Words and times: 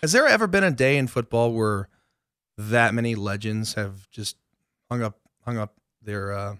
Has 0.00 0.12
there 0.12 0.26
ever 0.26 0.46
been 0.46 0.64
a 0.64 0.70
day 0.70 0.96
in 0.96 1.06
football 1.06 1.52
where 1.52 1.88
that 2.56 2.94
many 2.94 3.14
legends 3.14 3.74
have 3.74 4.08
just 4.10 4.36
hung 4.90 5.02
up 5.02 5.18
hung 5.44 5.58
up 5.58 5.74
their 6.02 6.32
uh, 6.32 6.56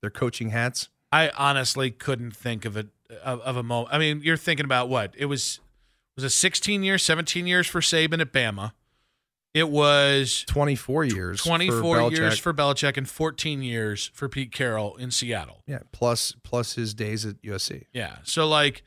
their 0.00 0.10
coaching 0.10 0.50
hats? 0.50 0.88
I 1.10 1.30
honestly 1.36 1.90
couldn't 1.90 2.34
think 2.34 2.64
of 2.64 2.76
it 2.76 2.88
of, 3.22 3.40
of 3.40 3.56
a 3.56 3.62
moment. 3.62 3.94
I 3.94 3.98
mean, 3.98 4.22
you're 4.22 4.36
thinking 4.36 4.64
about 4.64 4.88
what 4.88 5.14
it 5.16 5.26
was 5.26 5.60
was 6.16 6.24
it 6.24 6.30
16 6.30 6.82
years, 6.82 7.02
17 7.02 7.46
years 7.46 7.66
for 7.66 7.80
Saban 7.80 8.20
at 8.20 8.32
Bama. 8.32 8.72
It 9.54 9.68
was 9.68 10.44
24 10.48 11.04
years. 11.04 11.42
24 11.42 11.80
for 11.80 12.10
years 12.10 12.38
Belichick. 12.38 12.40
for 12.40 12.54
Belichick 12.54 12.96
and 12.96 13.08
14 13.08 13.62
years 13.62 14.10
for 14.14 14.28
Pete 14.28 14.50
Carroll 14.50 14.96
in 14.96 15.10
Seattle. 15.10 15.62
yeah, 15.66 15.80
plus 15.92 16.34
plus 16.42 16.74
his 16.74 16.94
days 16.94 17.26
at 17.26 17.40
USC. 17.42 17.84
Yeah. 17.92 18.16
So 18.22 18.48
like 18.48 18.82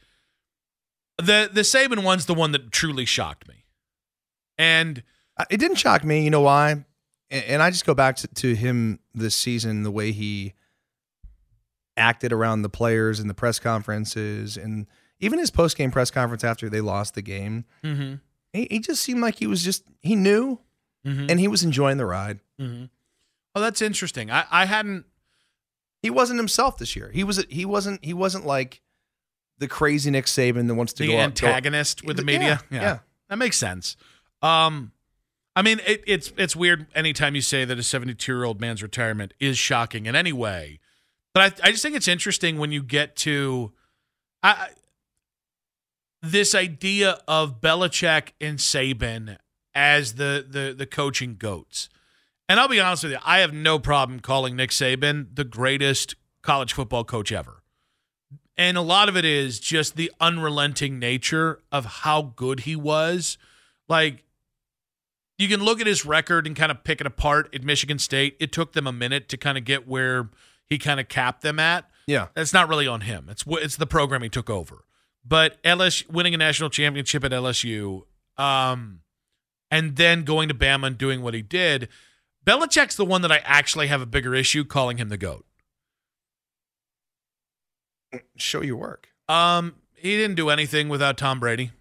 the 1.18 1.50
the 1.52 1.62
Saban 1.62 2.04
one's 2.04 2.26
the 2.26 2.34
one 2.34 2.52
that 2.52 2.72
truly 2.72 3.06
shocked 3.06 3.48
me. 3.48 3.65
And 4.58 5.04
Uh, 5.38 5.46
It 5.50 5.58
didn't 5.58 5.78
shock 5.78 6.04
me. 6.04 6.24
You 6.24 6.30
know 6.30 6.42
why? 6.42 6.86
And, 7.30 7.62
I 7.62 7.70
just 7.72 7.86
go 7.86 7.94
back 7.94 8.16
to, 8.18 8.28
to 8.28 8.56
him 8.56 9.00
this 9.14 9.36
season, 9.36 9.84
the 9.84 9.92
way 9.92 10.12
he 10.14 10.54
acted 11.98 12.32
around 12.32 12.62
the 12.62 12.70
players 12.70 13.20
and 13.20 13.30
the 13.30 13.34
press 13.34 13.60
conferences, 13.60 14.58
and 14.58 14.86
even 15.20 15.40
his 15.40 15.50
post 15.52 15.78
game 15.78 15.92
press 15.92 16.12
conference 16.12 16.44
after 16.44 16.70
they 16.70 16.82
lost 16.82 17.16
the 17.16 17.22
game. 17.22 17.66
mm-hmm, 17.84 18.16
He, 18.54 18.68
he 18.70 18.80
just 18.80 19.02
seemed 19.02 19.22
like 19.22 19.36
he 19.36 19.48
was 19.48 19.64
just 19.64 19.84
he 20.02 20.16
knew 20.16 20.60
mm-hmm, 21.06 21.28
and 21.30 21.40
he 21.40 21.48
was 21.48 21.64
enjoying 21.64 21.98
the 21.98 22.06
ride. 22.06 22.40
mm-hmm. 22.60 22.86
Oh, 23.56 23.62
that's 23.62 23.82
interesting. 23.82 24.30
I, 24.32 24.46
I 24.52 24.66
hadn't 24.66 25.06
He 26.02 26.10
wasn't 26.10 26.40
himself 26.40 26.78
this 26.78 26.96
year. 26.96 27.10
He 27.14 27.24
was 27.24 27.44
he 27.50 27.66
wasn't 27.66 28.04
he 28.04 28.14
wasn't 28.14 28.46
like 28.46 28.82
the 29.58 29.68
crazy 29.68 30.12
Nick 30.12 30.26
Saban 30.26 30.68
that 30.68 30.76
wants 30.76 30.92
to 30.94 31.04
the 31.04 31.08
go 31.10 31.14
out- 31.20 31.36
go- 31.40 31.48
antagonist 31.48 32.04
with 32.06 32.18
the 32.18 32.24
media. 32.24 32.62
Yeah, 32.70 32.82
yeah. 32.82 33.00
That 33.30 33.38
makes 33.38 33.58
sense. 33.58 33.96
Um 34.42 34.92
I 35.56 35.62
mean, 35.62 35.80
it, 35.86 36.04
it's 36.06 36.34
it's 36.38 36.56
weird 36.56 36.88
anytime 36.94 37.34
you 37.36 37.42
say 37.42 37.64
that 37.66 37.80
a 37.80 37.84
72 37.84 38.32
year 38.32 38.44
old 38.44 38.60
man's 38.60 38.84
retirement 38.84 39.34
is 39.40 39.58
shocking 39.58 40.06
in 40.06 40.16
any 40.16 40.34
way, 40.34 40.80
but 41.34 41.62
I, 41.64 41.68
I 41.68 41.72
just 41.72 41.82
think 41.82 41.96
it's 41.96 42.08
interesting 42.08 42.58
when 42.58 42.72
you 42.72 42.84
get 42.84 43.16
to 43.18 43.72
I, 44.44 44.70
this 46.22 46.54
idea 46.54 47.20
of 47.28 47.62
Belichick 47.62 48.30
and 48.42 48.60
Saban 48.60 49.38
as 49.74 50.16
the 50.16 50.46
the 50.48 50.74
the 50.78 50.86
coaching 50.86 51.36
goats. 51.36 51.90
And 52.48 52.60
I'll 52.60 52.68
be 52.68 52.80
honest 52.80 53.04
with 53.04 53.14
you, 53.14 53.20
I 53.26 53.40
have 53.40 53.54
no 53.54 53.80
problem 53.80 54.20
calling 54.20 54.56
Nick 54.56 54.70
Saban 54.70 55.28
the 55.34 55.44
greatest 55.44 56.16
college 56.42 56.74
football 56.74 57.04
coach 57.04 57.32
ever. 57.32 57.64
And 58.58 58.78
a 58.78 58.82
lot 58.82 59.10
of 59.10 59.18
it 59.18 59.26
is 59.26 59.60
just 59.60 59.96
the 59.96 60.12
unrelenting 60.22 61.00
nature 61.00 61.62
of 61.72 61.86
how 61.86 62.34
good 62.36 62.62
he 62.62 62.76
was. 62.76 63.38
Like, 63.90 64.25
you 65.38 65.48
can 65.48 65.64
look 65.64 65.82
at 65.82 65.88
his 65.88 66.06
record 66.06 66.48
and 66.48 66.56
kind 66.56 66.72
of 66.72 66.84
pick 66.84 67.02
it 67.02 67.08
apart 67.08 67.54
at 67.54 67.64
Michigan 67.64 68.00
State. 68.00 68.38
It 68.40 68.52
took 68.52 68.74
them 68.74 68.88
a 68.88 68.94
minute 68.94 69.28
to 69.30 69.38
kind 69.38 69.58
of 69.58 69.66
get 69.66 69.88
where 69.88 70.30
he 70.68 70.78
kind 70.78 71.00
of 71.00 71.08
capped 71.08 71.42
them 71.42 71.60
at. 71.60 71.90
Yeah. 72.08 72.28
That's 72.36 72.54
not 72.54 72.70
really 72.70 72.88
on 72.88 73.02
him. 73.02 73.28
It's 73.30 73.44
it's 73.48 73.78
the 73.78 73.88
program 73.88 74.22
he 74.22 74.30
took 74.30 74.50
over. 74.50 74.86
But 75.28 75.62
LSU 75.64 76.10
winning 76.10 76.34
a 76.36 76.38
national 76.38 76.70
championship 76.70 77.24
at 77.24 77.32
LSU, 77.32 78.04
um, 78.38 79.02
and 79.72 79.96
then 79.96 80.24
going 80.24 80.48
to 80.50 80.54
Bama 80.54 80.88
and 80.88 80.98
doing 80.98 81.22
what 81.22 81.34
he 81.34 81.42
did. 81.42 81.90
Belichick's 82.46 82.96
the 82.96 83.06
one 83.06 83.24
that 83.24 83.32
I 83.32 83.38
actually 83.44 83.88
have 83.88 84.02
a 84.02 84.06
bigger 84.06 84.36
issue 84.36 84.64
calling 84.64 84.98
him 84.98 85.10
the 85.10 85.18
goat. 85.18 85.46
Show 88.38 88.62
your 88.62 88.78
work. 88.78 89.10
Um, 89.28 89.76
he 89.96 90.16
didn't 90.16 90.36
do 90.36 90.50
anything 90.50 90.90
without 90.90 91.18
Tom 91.18 91.40
Brady, 91.40 91.72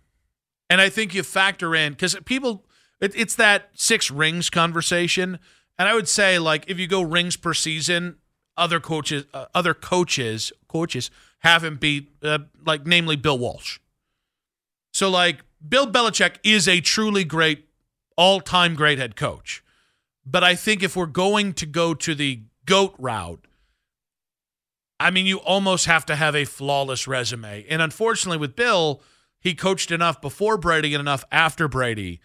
and 0.70 0.80
I 0.80 0.88
think 0.88 1.14
you 1.14 1.22
factor 1.22 1.74
in 1.74 1.92
because 1.92 2.16
people, 2.24 2.64
it, 3.04 3.14
it's 3.14 3.34
that 3.36 3.70
six 3.74 4.10
rings 4.10 4.50
conversation, 4.50 5.38
and 5.78 5.88
I 5.88 5.94
would 5.94 6.08
say 6.08 6.38
like 6.38 6.64
if 6.68 6.78
you 6.78 6.86
go 6.86 7.02
rings 7.02 7.36
per 7.36 7.54
season, 7.54 8.16
other 8.56 8.80
coaches, 8.80 9.26
uh, 9.34 9.46
other 9.54 9.74
coaches, 9.74 10.52
coaches 10.68 11.10
haven't 11.40 11.80
beat 11.80 12.10
uh, 12.22 12.38
like 12.64 12.86
namely 12.86 13.16
Bill 13.16 13.38
Walsh. 13.38 13.78
So 14.92 15.10
like 15.10 15.40
Bill 15.66 15.86
Belichick 15.86 16.36
is 16.42 16.66
a 16.66 16.80
truly 16.80 17.24
great, 17.24 17.68
all-time 18.16 18.74
great 18.74 18.98
head 18.98 19.16
coach, 19.16 19.62
but 20.24 20.42
I 20.42 20.54
think 20.54 20.82
if 20.82 20.96
we're 20.96 21.06
going 21.06 21.52
to 21.54 21.66
go 21.66 21.94
to 21.94 22.14
the 22.14 22.42
goat 22.64 22.94
route. 22.98 23.46
I 25.00 25.10
mean, 25.10 25.26
you 25.26 25.38
almost 25.38 25.86
have 25.86 26.06
to 26.06 26.16
have 26.16 26.34
a 26.34 26.44
flawless 26.44 27.06
resume. 27.06 27.66
And 27.68 27.82
unfortunately, 27.82 28.38
with 28.38 28.56
Bill, 28.56 29.02
he 29.40 29.54
coached 29.54 29.90
enough 29.90 30.20
before 30.20 30.56
Brady 30.56 30.94
and 30.94 31.00
enough 31.00 31.24
after 31.30 31.68
Brady 31.68 32.20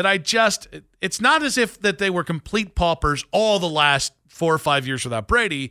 that 0.00 0.06
I 0.06 0.16
just, 0.16 0.66
it's 1.02 1.20
not 1.20 1.42
as 1.42 1.58
if 1.58 1.78
that 1.82 1.98
they 1.98 2.08
were 2.08 2.24
complete 2.24 2.74
paupers 2.74 3.22
all 3.32 3.58
the 3.58 3.68
last 3.68 4.14
four 4.28 4.54
or 4.54 4.58
five 4.58 4.86
years 4.86 5.04
without 5.04 5.28
Brady. 5.28 5.70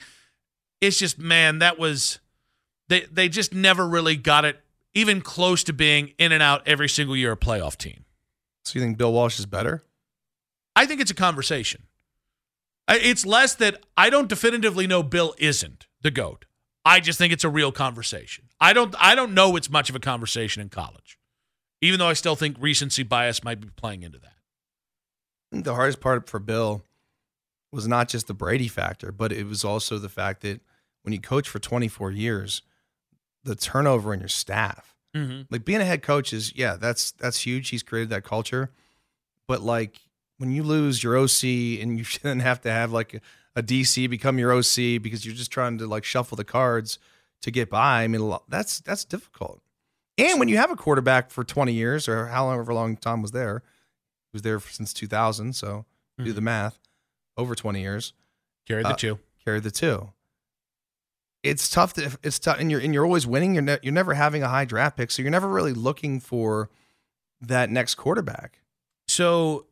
It's 0.81 0.99
just, 0.99 1.17
man, 1.17 1.57
that 1.57 1.79
was, 1.79 2.19
they, 2.89 3.07
they 3.11 3.27
just 3.27 3.55
never 3.55 3.87
really 3.87 4.15
got 4.15 4.45
it 4.45 4.61
even 4.93 5.21
close 5.21 5.63
to 5.63 5.73
being 5.73 6.13
in 6.19 6.31
and 6.31 6.43
out 6.43 6.61
every 6.67 6.87
single 6.87 7.17
year 7.17 7.31
a 7.31 7.37
playoff 7.37 7.75
team. 7.75 8.05
So 8.65 8.77
you 8.77 8.85
think 8.85 8.99
Bill 8.99 9.11
Walsh 9.11 9.39
is 9.39 9.47
better? 9.47 9.83
I 10.75 10.85
think 10.85 11.01
it's 11.01 11.09
a 11.09 11.15
conversation. 11.15 11.81
It's 12.87 13.25
less 13.25 13.55
that 13.55 13.83
I 13.97 14.11
don't 14.11 14.29
definitively 14.29 14.85
know 14.85 15.01
Bill 15.01 15.33
isn't 15.39 15.87
the 16.03 16.11
goat. 16.11 16.45
I 16.85 16.99
just 16.99 17.17
think 17.17 17.33
it's 17.33 17.43
a 17.43 17.49
real 17.49 17.71
conversation. 17.71 18.45
I 18.61 18.73
don't 18.73 18.93
I 18.99 19.15
don't 19.15 19.33
know 19.33 19.55
it's 19.55 19.71
much 19.71 19.89
of 19.89 19.95
a 19.95 19.99
conversation 19.99 20.61
in 20.61 20.69
college. 20.69 21.18
Even 21.81 21.99
though 21.99 22.07
I 22.07 22.13
still 22.13 22.35
think 22.35 22.57
recency 22.59 23.03
bias 23.03 23.43
might 23.43 23.61
be 23.61 23.69
playing 23.75 24.03
into 24.03 24.19
that. 24.19 25.63
The 25.63 25.73
hardest 25.73 25.99
part 26.01 26.29
for 26.29 26.39
Bill 26.39 26.83
was 27.71 27.87
not 27.87 28.09
just 28.09 28.27
the 28.27 28.33
Brady 28.33 28.67
factor, 28.67 29.11
but 29.11 29.31
it 29.31 29.45
was 29.45 29.63
also 29.63 29.97
the 29.97 30.09
fact 30.09 30.41
that 30.41 30.61
when 31.03 31.13
you 31.13 31.19
coach 31.19 31.47
for 31.47 31.59
24 31.59 32.11
years, 32.11 32.61
the 33.43 33.55
turnover 33.55 34.13
in 34.13 34.19
your 34.19 34.29
staff. 34.29 34.95
Mm-hmm. 35.15 35.43
Like 35.49 35.65
being 35.65 35.81
a 35.81 35.85
head 35.85 36.03
coach 36.03 36.33
is, 36.33 36.55
yeah, 36.55 36.75
that's 36.75 37.11
that's 37.11 37.39
huge. 37.39 37.69
He's 37.69 37.83
created 37.83 38.09
that 38.09 38.23
culture. 38.23 38.71
But 39.47 39.61
like 39.61 39.99
when 40.37 40.51
you 40.51 40.63
lose 40.63 41.03
your 41.03 41.17
OC 41.17 41.43
and 41.81 41.97
you 41.97 42.05
then 42.21 42.39
have 42.39 42.61
to 42.61 42.71
have 42.71 42.91
like 42.91 43.15
a, 43.15 43.21
a 43.55 43.63
DC 43.63 44.09
become 44.09 44.37
your 44.37 44.51
OC 44.53 45.01
because 45.01 45.25
you're 45.25 45.35
just 45.35 45.51
trying 45.51 45.77
to 45.79 45.87
like 45.87 46.03
shuffle 46.03 46.35
the 46.35 46.43
cards 46.43 46.99
to 47.41 47.51
get 47.51 47.69
by. 47.69 48.03
I 48.03 48.07
mean, 48.07 48.35
that's 48.47 48.79
that's 48.81 49.05
difficult. 49.05 49.61
And 50.19 50.39
when 50.39 50.49
you 50.49 50.57
have 50.57 50.71
a 50.71 50.75
quarterback 50.75 51.31
for 51.31 51.43
20 51.43 51.71
years 51.73 52.07
or 52.07 52.27
however 52.27 52.73
long 52.73 52.97
Tom 52.97 53.21
was 53.21 53.31
there, 53.31 53.63
he 54.31 54.35
was 54.35 54.41
there 54.41 54.59
since 54.59 54.93
2000, 54.93 55.53
so 55.53 55.85
do 56.17 56.33
the 56.33 56.41
math, 56.41 56.77
over 57.37 57.55
20 57.55 57.79
years, 57.81 58.13
Carry 58.67 58.83
the 58.83 58.89
Uh, 58.89 58.95
two. 58.95 59.19
carried 59.43 59.63
the 59.63 59.71
two. 59.71 60.11
It's 61.41 61.69
tough 61.69 61.93
to 61.93 62.17
it's 62.21 62.37
tough, 62.37 62.59
and 62.59 62.69
you're 62.69 62.81
and 62.81 62.93
you're 62.93 63.05
always 63.05 63.25
winning. 63.25 63.53
You're 63.53 63.63
ne- 63.63 63.79
you're 63.81 63.93
never 63.93 64.13
having 64.13 64.43
a 64.43 64.49
high 64.49 64.65
draft 64.65 64.97
pick, 64.97 65.09
so 65.09 65.21
you're 65.21 65.31
never 65.31 65.47
really 65.47 65.73
looking 65.73 66.19
for 66.19 66.69
that 67.39 67.69
next 67.69 67.95
quarterback. 67.95 68.59
So 69.07 69.65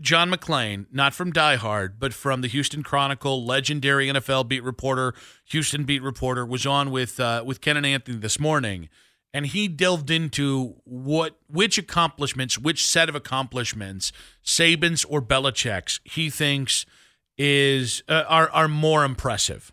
John 0.00 0.30
McClain, 0.30 0.86
not 0.90 1.14
from 1.14 1.30
Die 1.32 1.56
Hard, 1.56 2.00
but 2.00 2.12
from 2.12 2.40
the 2.40 2.48
Houston 2.48 2.82
Chronicle, 2.82 3.44
legendary 3.44 4.08
NFL 4.08 4.48
beat 4.48 4.64
reporter, 4.64 5.14
Houston 5.46 5.84
beat 5.84 6.02
reporter, 6.02 6.44
was 6.44 6.66
on 6.66 6.90
with 6.90 7.20
uh, 7.20 7.44
with 7.46 7.60
Ken 7.60 7.76
and 7.76 7.86
Anthony 7.86 8.18
this 8.18 8.40
morning, 8.40 8.88
and 9.34 9.46
he 9.46 9.66
delved 9.66 10.10
into 10.10 10.76
what 10.84 11.36
which 11.48 11.76
accomplishments, 11.76 12.56
which 12.56 12.86
set 12.86 13.08
of 13.08 13.16
accomplishments, 13.16 14.12
Saban's 14.44 15.04
or 15.04 15.20
Belichick's, 15.20 16.00
he 16.04 16.30
thinks 16.30 16.86
is 17.36 18.04
uh, 18.08 18.22
are 18.28 18.48
are 18.50 18.68
more 18.68 19.04
impressive. 19.04 19.72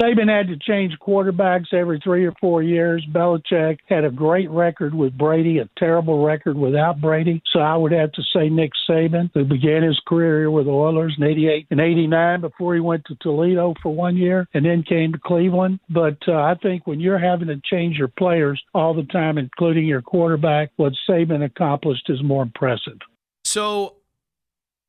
Saban 0.00 0.28
had 0.28 0.46
to 0.48 0.56
change 0.56 0.96
quarterbacks 1.00 1.72
every 1.72 2.00
three 2.02 2.24
or 2.24 2.32
four 2.40 2.62
years. 2.62 3.04
Belichick 3.12 3.78
had 3.88 4.04
a 4.04 4.10
great 4.10 4.48
record 4.50 4.94
with 4.94 5.16
Brady, 5.18 5.58
a 5.58 5.68
terrible 5.76 6.24
record 6.24 6.56
without 6.56 7.00
Brady. 7.00 7.42
So 7.52 7.58
I 7.58 7.76
would 7.76 7.90
have 7.92 8.12
to 8.12 8.22
say 8.34 8.48
Nick 8.48 8.70
Saban, 8.88 9.30
who 9.34 9.44
began 9.44 9.82
his 9.82 10.00
career 10.06 10.38
here 10.40 10.50
with 10.50 10.66
the 10.66 10.72
Oilers 10.72 11.16
in 11.18 11.24
88 11.24 11.66
and 11.70 11.80
89 11.80 12.40
before 12.40 12.74
he 12.74 12.80
went 12.80 13.04
to 13.06 13.16
Toledo 13.16 13.74
for 13.82 13.92
one 13.92 14.16
year 14.16 14.46
and 14.54 14.64
then 14.64 14.84
came 14.84 15.12
to 15.12 15.18
Cleveland. 15.18 15.80
But 15.90 16.18
uh, 16.28 16.34
I 16.34 16.54
think 16.62 16.86
when 16.86 17.00
you're 17.00 17.18
having 17.18 17.48
to 17.48 17.60
change 17.64 17.96
your 17.96 18.08
players 18.08 18.62
all 18.74 18.94
the 18.94 19.04
time, 19.04 19.36
including 19.36 19.84
your 19.84 20.02
quarterback, 20.02 20.70
what 20.76 20.92
Saban 21.08 21.44
accomplished 21.44 22.08
is 22.08 22.22
more 22.22 22.42
impressive. 22.42 22.98
So. 23.44 23.94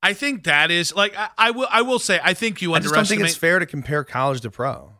I 0.02 0.14
think 0.14 0.46
that 0.46 0.72
is 0.72 0.96
like 0.96 1.14
I, 1.18 1.28
I 1.38 1.52
will. 1.52 1.68
I 1.70 1.82
will 1.82 2.00
say 2.00 2.22
I 2.24 2.34
think 2.34 2.62
you 2.62 2.74
I 2.74 2.78
just 2.78 2.86
don't 2.86 3.00
underestimate. 3.00 3.20
think 3.20 3.30
it's 3.32 3.38
fair 3.38 3.60
to 3.60 3.66
compare 3.66 4.06
college 4.06 4.40
to 4.40 4.50
pro. 4.50 4.94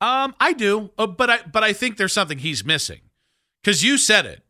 Um, 0.00 0.34
I 0.40 0.52
do, 0.52 0.90
uh, 0.98 1.06
but 1.06 1.30
I 1.30 1.38
but 1.50 1.64
I 1.64 1.72
think 1.72 1.96
there's 1.96 2.12
something 2.12 2.38
he's 2.38 2.64
missing 2.64 3.00
because 3.62 3.82
you 3.82 3.96
said 3.98 4.26
it. 4.26 4.42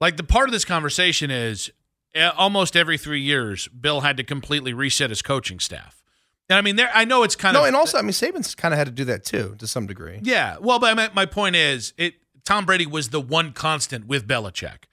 Like 0.00 0.16
the 0.16 0.22
part 0.24 0.48
of 0.48 0.52
this 0.52 0.64
conversation 0.64 1.30
is 1.30 1.70
uh, 2.16 2.30
almost 2.36 2.74
every 2.76 2.96
three 2.96 3.20
years, 3.20 3.68
Bill 3.68 4.00
had 4.00 4.16
to 4.16 4.24
completely 4.24 4.72
reset 4.72 5.10
his 5.10 5.20
coaching 5.22 5.60
staff, 5.60 6.02
and 6.48 6.56
I 6.56 6.62
mean, 6.62 6.76
there 6.76 6.90
I 6.94 7.04
know 7.04 7.22
it's 7.24 7.36
kind 7.36 7.52
No, 7.54 7.60
of 7.60 7.64
no, 7.64 7.66
and 7.68 7.76
also, 7.76 7.98
I 7.98 8.02
mean, 8.02 8.12
Saban's 8.12 8.54
kind 8.54 8.72
of 8.72 8.78
had 8.78 8.86
to 8.86 8.92
do 8.92 9.04
that 9.04 9.24
too, 9.24 9.54
to 9.58 9.66
some 9.66 9.86
degree. 9.86 10.20
yeah. 10.22 10.56
Well, 10.58 10.78
but 10.78 10.96
my, 10.96 11.10
my 11.14 11.26
point 11.26 11.56
is, 11.56 11.92
it 11.98 12.14
Tom 12.44 12.64
Brady 12.64 12.86
was 12.86 13.10
the 13.10 13.20
one 13.20 13.52
constant 13.52 14.06
with 14.06 14.26
Belichick, 14.26 14.84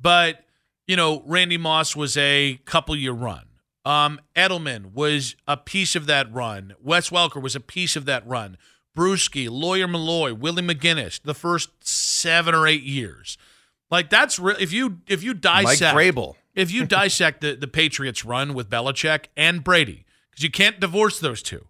but 0.00 0.40
you 0.86 0.96
know, 0.96 1.22
Randy 1.26 1.58
Moss 1.58 1.94
was 1.94 2.16
a 2.16 2.58
couple 2.64 2.96
year 2.96 3.12
run. 3.12 3.44
Um, 3.86 4.18
Edelman 4.34 4.92
was 4.94 5.36
a 5.46 5.58
piece 5.58 5.94
of 5.94 6.06
that 6.06 6.32
run. 6.32 6.74
Wes 6.82 7.10
Welker 7.10 7.42
was 7.42 7.54
a 7.54 7.60
piece 7.60 7.96
of 7.96 8.06
that 8.06 8.26
run. 8.26 8.56
Bruschi, 8.96 9.48
Lawyer 9.50 9.88
Milloy, 9.88 10.32
Willie 10.32 10.62
McGinest, 10.62 11.22
the 11.22 11.34
first 11.34 11.70
seven 11.80 12.54
or 12.54 12.66
eight 12.66 12.82
years. 12.82 13.36
Like 13.90 14.10
that's 14.10 14.38
real. 14.38 14.56
If 14.58 14.72
you 14.72 15.00
if 15.06 15.22
you 15.22 15.34
dissect 15.34 15.94
Mike 15.94 16.14
Vrabel. 16.14 16.34
if 16.54 16.70
you 16.72 16.84
dissect 16.86 17.40
the, 17.40 17.54
the 17.54 17.68
Patriots 17.68 18.24
run 18.24 18.54
with 18.54 18.70
Belichick 18.70 19.26
and 19.36 19.62
Brady, 19.62 20.04
because 20.30 20.42
you 20.42 20.50
can't 20.50 20.80
divorce 20.80 21.20
those 21.20 21.42
two. 21.42 21.66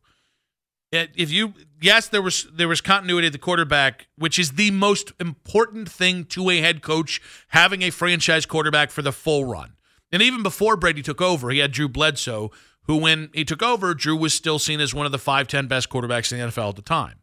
If 0.92 1.32
you 1.32 1.54
yes, 1.80 2.08
there 2.08 2.22
was 2.22 2.46
there 2.52 2.68
was 2.68 2.80
continuity 2.80 3.26
at 3.26 3.32
the 3.32 3.38
quarterback, 3.38 4.06
which 4.16 4.38
is 4.38 4.52
the 4.52 4.70
most 4.70 5.12
important 5.18 5.90
thing 5.90 6.24
to 6.26 6.50
a 6.50 6.58
head 6.58 6.82
coach 6.82 7.20
having 7.48 7.82
a 7.82 7.90
franchise 7.90 8.46
quarterback 8.46 8.90
for 8.90 9.02
the 9.02 9.12
full 9.12 9.44
run. 9.44 9.72
And 10.12 10.22
even 10.22 10.44
before 10.44 10.76
Brady 10.76 11.02
took 11.02 11.20
over, 11.20 11.50
he 11.50 11.58
had 11.58 11.72
Drew 11.72 11.88
Bledsoe, 11.88 12.52
who 12.86 12.96
when 12.96 13.30
he 13.32 13.44
took 13.44 13.62
over, 13.62 13.94
Drew 13.94 14.16
was 14.16 14.34
still 14.34 14.58
seen 14.58 14.80
as 14.80 14.94
one 14.94 15.06
of 15.06 15.12
the 15.12 15.18
five 15.18 15.48
ten 15.48 15.66
best 15.66 15.88
quarterbacks 15.90 16.32
in 16.32 16.38
the 16.38 16.46
NFL 16.46 16.70
at 16.70 16.76
the 16.76 16.82
time. 16.82 17.20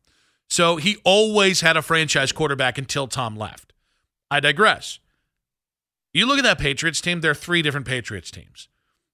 So 0.49 0.75
he 0.75 0.97
always 1.03 1.61
had 1.61 1.77
a 1.77 1.81
franchise 1.81 2.31
quarterback 2.31 2.77
until 2.77 3.07
Tom 3.07 3.37
left. 3.37 3.73
I 4.29 4.39
digress. 4.39 4.99
You 6.13 6.25
look 6.25 6.37
at 6.37 6.43
that 6.43 6.59
Patriots 6.59 6.99
team, 6.99 7.21
there 7.21 7.31
are 7.31 7.35
three 7.35 7.61
different 7.61 7.87
Patriots 7.87 8.31
teams. 8.31 8.67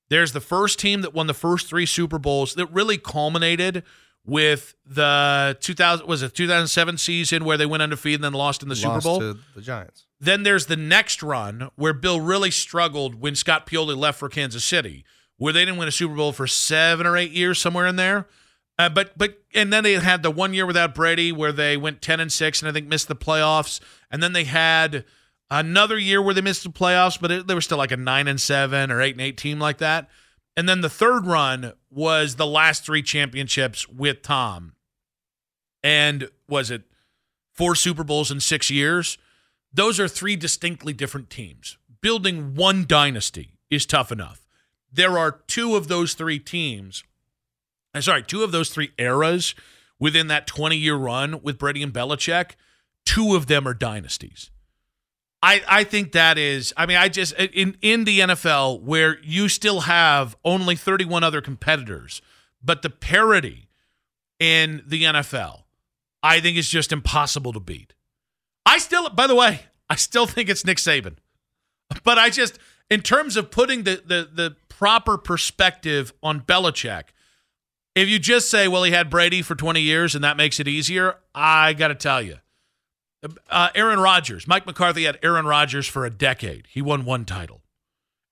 There's 0.09 0.31
the 0.31 0.39
first 0.41 0.79
team 0.79 1.01
that 1.01 1.13
won 1.13 1.27
the 1.27 1.33
first 1.33 1.67
three 1.67 1.85
Super 1.85 2.17
Bowls 2.17 2.55
that 2.55 2.67
really 2.67 2.97
culminated 2.97 3.83
with 4.25 4.75
the 4.85 5.57
2000 5.61 6.07
was 6.07 6.21
it 6.21 6.33
2007 6.33 6.97
season 6.97 7.45
where 7.45 7.57
they 7.57 7.65
went 7.65 7.83
undefeated 7.83 8.19
and 8.19 8.23
then 8.25 8.33
lost 8.33 8.61
in 8.63 8.69
the 8.69 8.75
Super 8.75 9.01
Bowl. 9.01 9.19
to 9.19 9.37
the 9.55 9.61
Giants. 9.61 10.05
Then 10.19 10.43
there's 10.43 10.65
the 10.65 10.75
next 10.75 11.21
run 11.21 11.69
where 11.75 11.93
Bill 11.93 12.19
really 12.19 12.51
struggled 12.51 13.15
when 13.15 13.35
Scott 13.35 13.67
Pioli 13.67 13.95
left 13.95 14.19
for 14.19 14.27
Kansas 14.27 14.63
City, 14.63 15.05
where 15.37 15.53
they 15.53 15.65
didn't 15.65 15.77
win 15.77 15.87
a 15.87 15.91
Super 15.91 16.15
Bowl 16.15 16.31
for 16.31 16.47
seven 16.47 17.05
or 17.05 17.15
eight 17.17 17.31
years, 17.31 17.59
somewhere 17.59 17.87
in 17.87 17.95
there. 17.95 18.27
Uh, 18.79 18.89
but 18.89 19.17
but 19.17 19.41
and 19.53 19.73
then 19.73 19.83
they 19.83 19.93
had 19.93 20.21
the 20.21 20.31
one 20.31 20.53
year 20.53 20.65
without 20.65 20.93
Brady 20.93 21.31
where 21.31 21.51
they 21.51 21.77
went 21.77 22.01
ten 22.01 22.19
and 22.19 22.31
six 22.31 22.61
and 22.61 22.69
I 22.69 22.71
think 22.71 22.87
missed 22.87 23.07
the 23.07 23.15
playoffs. 23.15 23.79
And 24.11 24.21
then 24.21 24.33
they 24.33 24.43
had 24.43 25.03
another 25.49 25.97
year 25.97 26.21
where 26.21 26.33
they 26.33 26.41
missed 26.41 26.63
the 26.63 26.69
playoffs, 26.69 27.19
but 27.19 27.31
it, 27.31 27.47
they 27.47 27.55
were 27.55 27.61
still 27.61 27.77
like 27.77 27.91
a 27.91 27.97
nine 27.97 28.27
and 28.27 28.39
seven 28.39 28.91
or 28.91 29.01
eight 29.01 29.15
and 29.15 29.21
eight 29.21 29.37
team 29.37 29.59
like 29.59 29.79
that. 29.79 30.09
And 30.55 30.67
then 30.67 30.81
the 30.81 30.89
third 30.89 31.25
run 31.25 31.73
was 31.89 32.35
the 32.35 32.47
last 32.47 32.83
three 32.83 33.03
championships 33.03 33.87
with 33.87 34.21
Tom. 34.21 34.73
And 35.83 36.29
was 36.47 36.71
it 36.71 36.83
four 37.53 37.75
Super 37.75 38.03
Bowls 38.03 38.31
in 38.31 38.39
six 38.39 38.69
years? 38.69 39.17
Those 39.73 39.99
are 39.99 40.07
three 40.07 40.35
distinctly 40.35 40.93
different 40.93 41.29
teams. 41.29 41.77
Building 42.01 42.55
one 42.55 42.85
dynasty 42.87 43.53
is 43.69 43.85
tough 43.85 44.11
enough. 44.11 44.46
There 44.91 45.17
are 45.17 45.31
two 45.47 45.75
of 45.75 45.87
those 45.87 46.13
three 46.13 46.39
teams, 46.39 47.03
uh, 47.93 48.01
sorry, 48.01 48.23
two 48.23 48.43
of 48.43 48.51
those 48.51 48.69
three 48.69 48.91
eras 48.97 49.55
within 49.99 50.27
that 50.27 50.47
20 50.47 50.75
year 50.77 50.95
run 50.95 51.41
with 51.41 51.57
Brady 51.57 51.83
and 51.83 51.93
Belichick. 51.93 52.51
Two 53.05 53.35
of 53.35 53.47
them 53.47 53.67
are 53.67 53.73
dynasties. 53.73 54.51
I, 55.41 55.61
I 55.67 55.83
think 55.83 56.13
that 56.13 56.37
is 56.37 56.73
I 56.75 56.85
mean 56.85 56.97
I 56.97 57.09
just 57.09 57.33
in 57.33 57.77
in 57.81 58.05
the 58.05 58.19
NFL 58.19 58.81
where 58.81 59.19
you 59.21 59.49
still 59.49 59.81
have 59.81 60.35
only 60.43 60.75
31 60.75 61.23
other 61.23 61.41
competitors 61.41 62.21
but 62.63 62.81
the 62.81 62.89
parity 62.89 63.69
in 64.39 64.83
the 64.85 65.03
NFL 65.03 65.63
I 66.23 66.39
think 66.39 66.57
is 66.57 66.69
just 66.69 66.91
impossible 66.91 67.53
to 67.53 67.59
beat. 67.59 67.93
I 68.65 68.79
still 68.79 69.09
by 69.09 69.27
the 69.27 69.35
way, 69.35 69.61
I 69.89 69.95
still 69.95 70.25
think 70.25 70.49
it's 70.49 70.65
Nick 70.65 70.77
Saban. 70.77 71.17
But 72.03 72.17
I 72.17 72.29
just 72.29 72.57
in 72.89 73.01
terms 73.01 73.37
of 73.37 73.51
putting 73.51 73.83
the 73.83 74.01
the 74.05 74.29
the 74.33 74.55
proper 74.77 75.17
perspective 75.17 76.13
on 76.21 76.41
Belichick, 76.41 77.05
if 77.95 78.07
you 78.07 78.19
just 78.19 78.49
say, 78.49 78.67
well, 78.67 78.83
he 78.83 78.91
had 78.91 79.09
Brady 79.09 79.41
for 79.41 79.55
20 79.55 79.81
years 79.81 80.13
and 80.13 80.23
that 80.23 80.37
makes 80.37 80.59
it 80.59 80.67
easier, 80.67 81.15
I 81.33 81.73
got 81.73 81.87
to 81.87 81.95
tell 81.95 82.21
you. 82.21 82.37
Uh, 83.49 83.69
Aaron 83.73 83.99
Rodgers, 83.99 84.47
Mike 84.47 84.67
McCarthy 84.67 85.05
had 85.05 85.17
Aaron 85.23 85.47
Rodgers 85.47 85.87
for 85.87 86.05
a 86.05 86.11
decade. 86.11 86.67
He 86.69 86.81
won 86.81 87.05
one 87.05 87.25
title. 87.25 87.63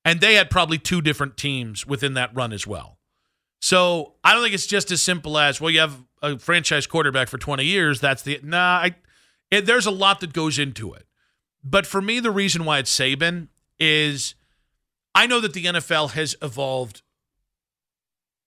And 0.04 0.22
they 0.22 0.36
had 0.36 0.52
probably 0.52 0.78
two 0.78 1.02
different 1.02 1.36
teams 1.36 1.88
within 1.88 2.14
that 2.14 2.30
run 2.36 2.54
as 2.54 2.68
well. 2.68 3.00
So 3.60 4.14
I 4.24 4.36
don't 4.36 4.44
think 4.44 4.54
it's 4.54 4.68
just 4.68 4.92
as 4.92 5.02
simple 5.02 5.40
as, 5.40 5.60
well, 5.60 5.72
you 5.72 5.80
have 5.80 6.04
a 6.22 6.38
franchise 6.38 6.86
quarterback 6.86 7.28
for 7.28 7.40
20 7.40 7.66
years. 7.66 8.00
That's 8.00 8.22
the, 8.22 8.40
nah, 8.44 8.58
I, 8.84 8.96
it, 9.50 9.66
there's 9.66 9.88
a 9.88 9.92
lot 9.92 10.20
that 10.20 10.32
goes 10.32 10.60
into 10.60 10.94
it. 10.94 11.08
But 11.64 11.88
for 11.88 12.04
me, 12.04 12.20
the 12.20 12.30
reason 12.30 12.66
why 12.66 12.78
it's 12.78 12.96
Saban 12.96 13.48
is 13.80 14.36
I 15.16 15.26
know 15.26 15.40
that 15.40 15.54
the 15.54 15.64
NFL 15.64 16.12
has 16.12 16.36
evolved 16.42 17.02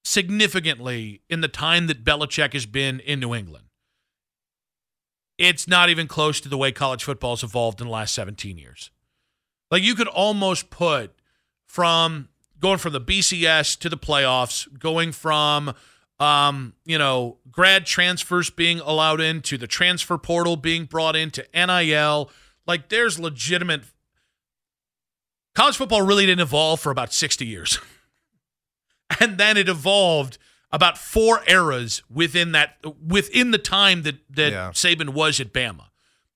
significantly 0.05 1.23
in 1.29 1.41
the 1.41 1.49
time 1.49 1.87
that 1.87 2.05
Belichick 2.05 2.53
has 2.53 2.67
been 2.67 3.01
in 3.01 3.21
New 3.21 3.35
England. 3.35 3.65
It's 5.39 5.67
not 5.67 5.89
even 5.89 6.07
close 6.07 6.41
to 6.41 6.49
the 6.49 6.59
way 6.59 6.71
college 6.71 7.05
football 7.05 7.37
has 7.37 7.43
evolved 7.43 7.81
in 7.81 7.87
the 7.87 7.93
last 7.93 8.15
17 8.15 8.59
years. 8.59 8.91
Like 9.71 9.83
you 9.83 9.95
could 9.95 10.09
almost 10.09 10.69
put 10.69 11.15
from 11.67 12.29
going 12.61 12.79
from 12.79 12.93
the 12.93 13.01
BCS 13.01 13.79
to 13.81 13.89
the 13.89 13.97
playoffs, 13.97 14.67
going 14.79 15.13
from 15.13 15.75
um, 16.21 16.75
you 16.85 16.99
know, 16.99 17.39
grad 17.51 17.87
transfers 17.87 18.51
being 18.51 18.81
allowed 18.81 19.21
into 19.21 19.57
the 19.57 19.67
transfer 19.67 20.19
portal 20.19 20.57
being 20.57 20.85
brought 20.85 21.15
into 21.15 21.47
NIL. 21.55 22.31
Like 22.67 22.89
there's 22.89 23.19
legitimate 23.19 23.85
college 25.59 25.77
football 25.77 26.03
really 26.03 26.25
didn't 26.25 26.41
evolve 26.43 26.79
for 26.79 26.93
about 26.93 27.13
60 27.13 27.45
years. 27.45 27.81
and 29.21 29.39
then 29.39 29.57
it 29.57 29.69
evolved 29.69 30.39
about 30.71 30.97
four 30.97 31.41
eras 31.49 32.01
within 32.09 32.53
that 32.53 32.77
within 33.05 33.51
the 33.51 33.59
time 33.59 34.03
that 34.03 34.17
that 34.31 34.53
Yeah. 34.53 34.71
Saban 34.71 35.11
was 35.11 35.41
at 35.41 35.53
Bama. 35.53 35.87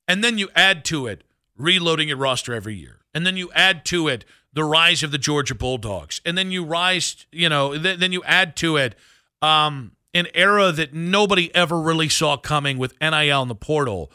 And 0.09 0.25
then 0.25 0.39
you 0.39 0.49
add 0.57 0.85
to 0.87 1.07
it 1.07 1.23
reloading 1.57 2.09
your 2.09 2.17
roster 2.17 2.53
every 2.53 2.75
year. 2.75 2.99
And 3.15 3.25
then 3.25 3.37
you 3.37 3.53
add 3.55 3.85
to 3.87 4.09
it 4.09 4.25
the 4.53 4.65
rise 4.65 5.05
of 5.05 5.13
the 5.13 5.19
Georgia 5.19 5.55
Bulldogs. 5.55 6.21
And 6.27 6.37
then 6.37 6.51
you 6.51 6.65
rise, 6.65 7.27
you 7.31 7.49
know, 7.49 7.79
th- 7.79 7.99
then 8.01 8.11
you 8.11 8.25
add 8.25 8.57
to 8.57 8.77
it 8.77 8.97
um, 9.41 9.93
an 10.15 10.27
era 10.35 10.73
that 10.73 10.93
nobody 10.93 11.55
ever 11.55 11.81
really 11.81 12.09
saw 12.09 12.37
coming 12.37 12.77
with 12.77 12.99
NIL 13.01 13.43
and 13.43 13.51
the 13.51 13.55
portal. 13.55 14.11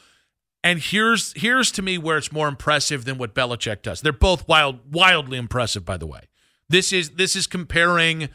And 0.68 0.80
here's 0.80 1.32
here's 1.38 1.72
to 1.72 1.82
me 1.82 1.98
where 1.98 2.18
it's 2.18 2.30
more 2.30 2.50
impressive 2.50 3.06
than 3.06 3.18
what 3.18 3.34
Belichick 3.34 3.84
does. 3.84 4.02
They're 4.02 4.12
both 4.12 4.50
wild, 4.50 4.94
wildly 4.94 5.38
impressive, 5.38 5.86
by 5.86 5.96
the 5.96 6.06
way. 6.06 6.24
This 6.68 6.92
is 6.92 7.12
this 7.12 7.38
is 7.38 7.48
comparing 7.48 8.28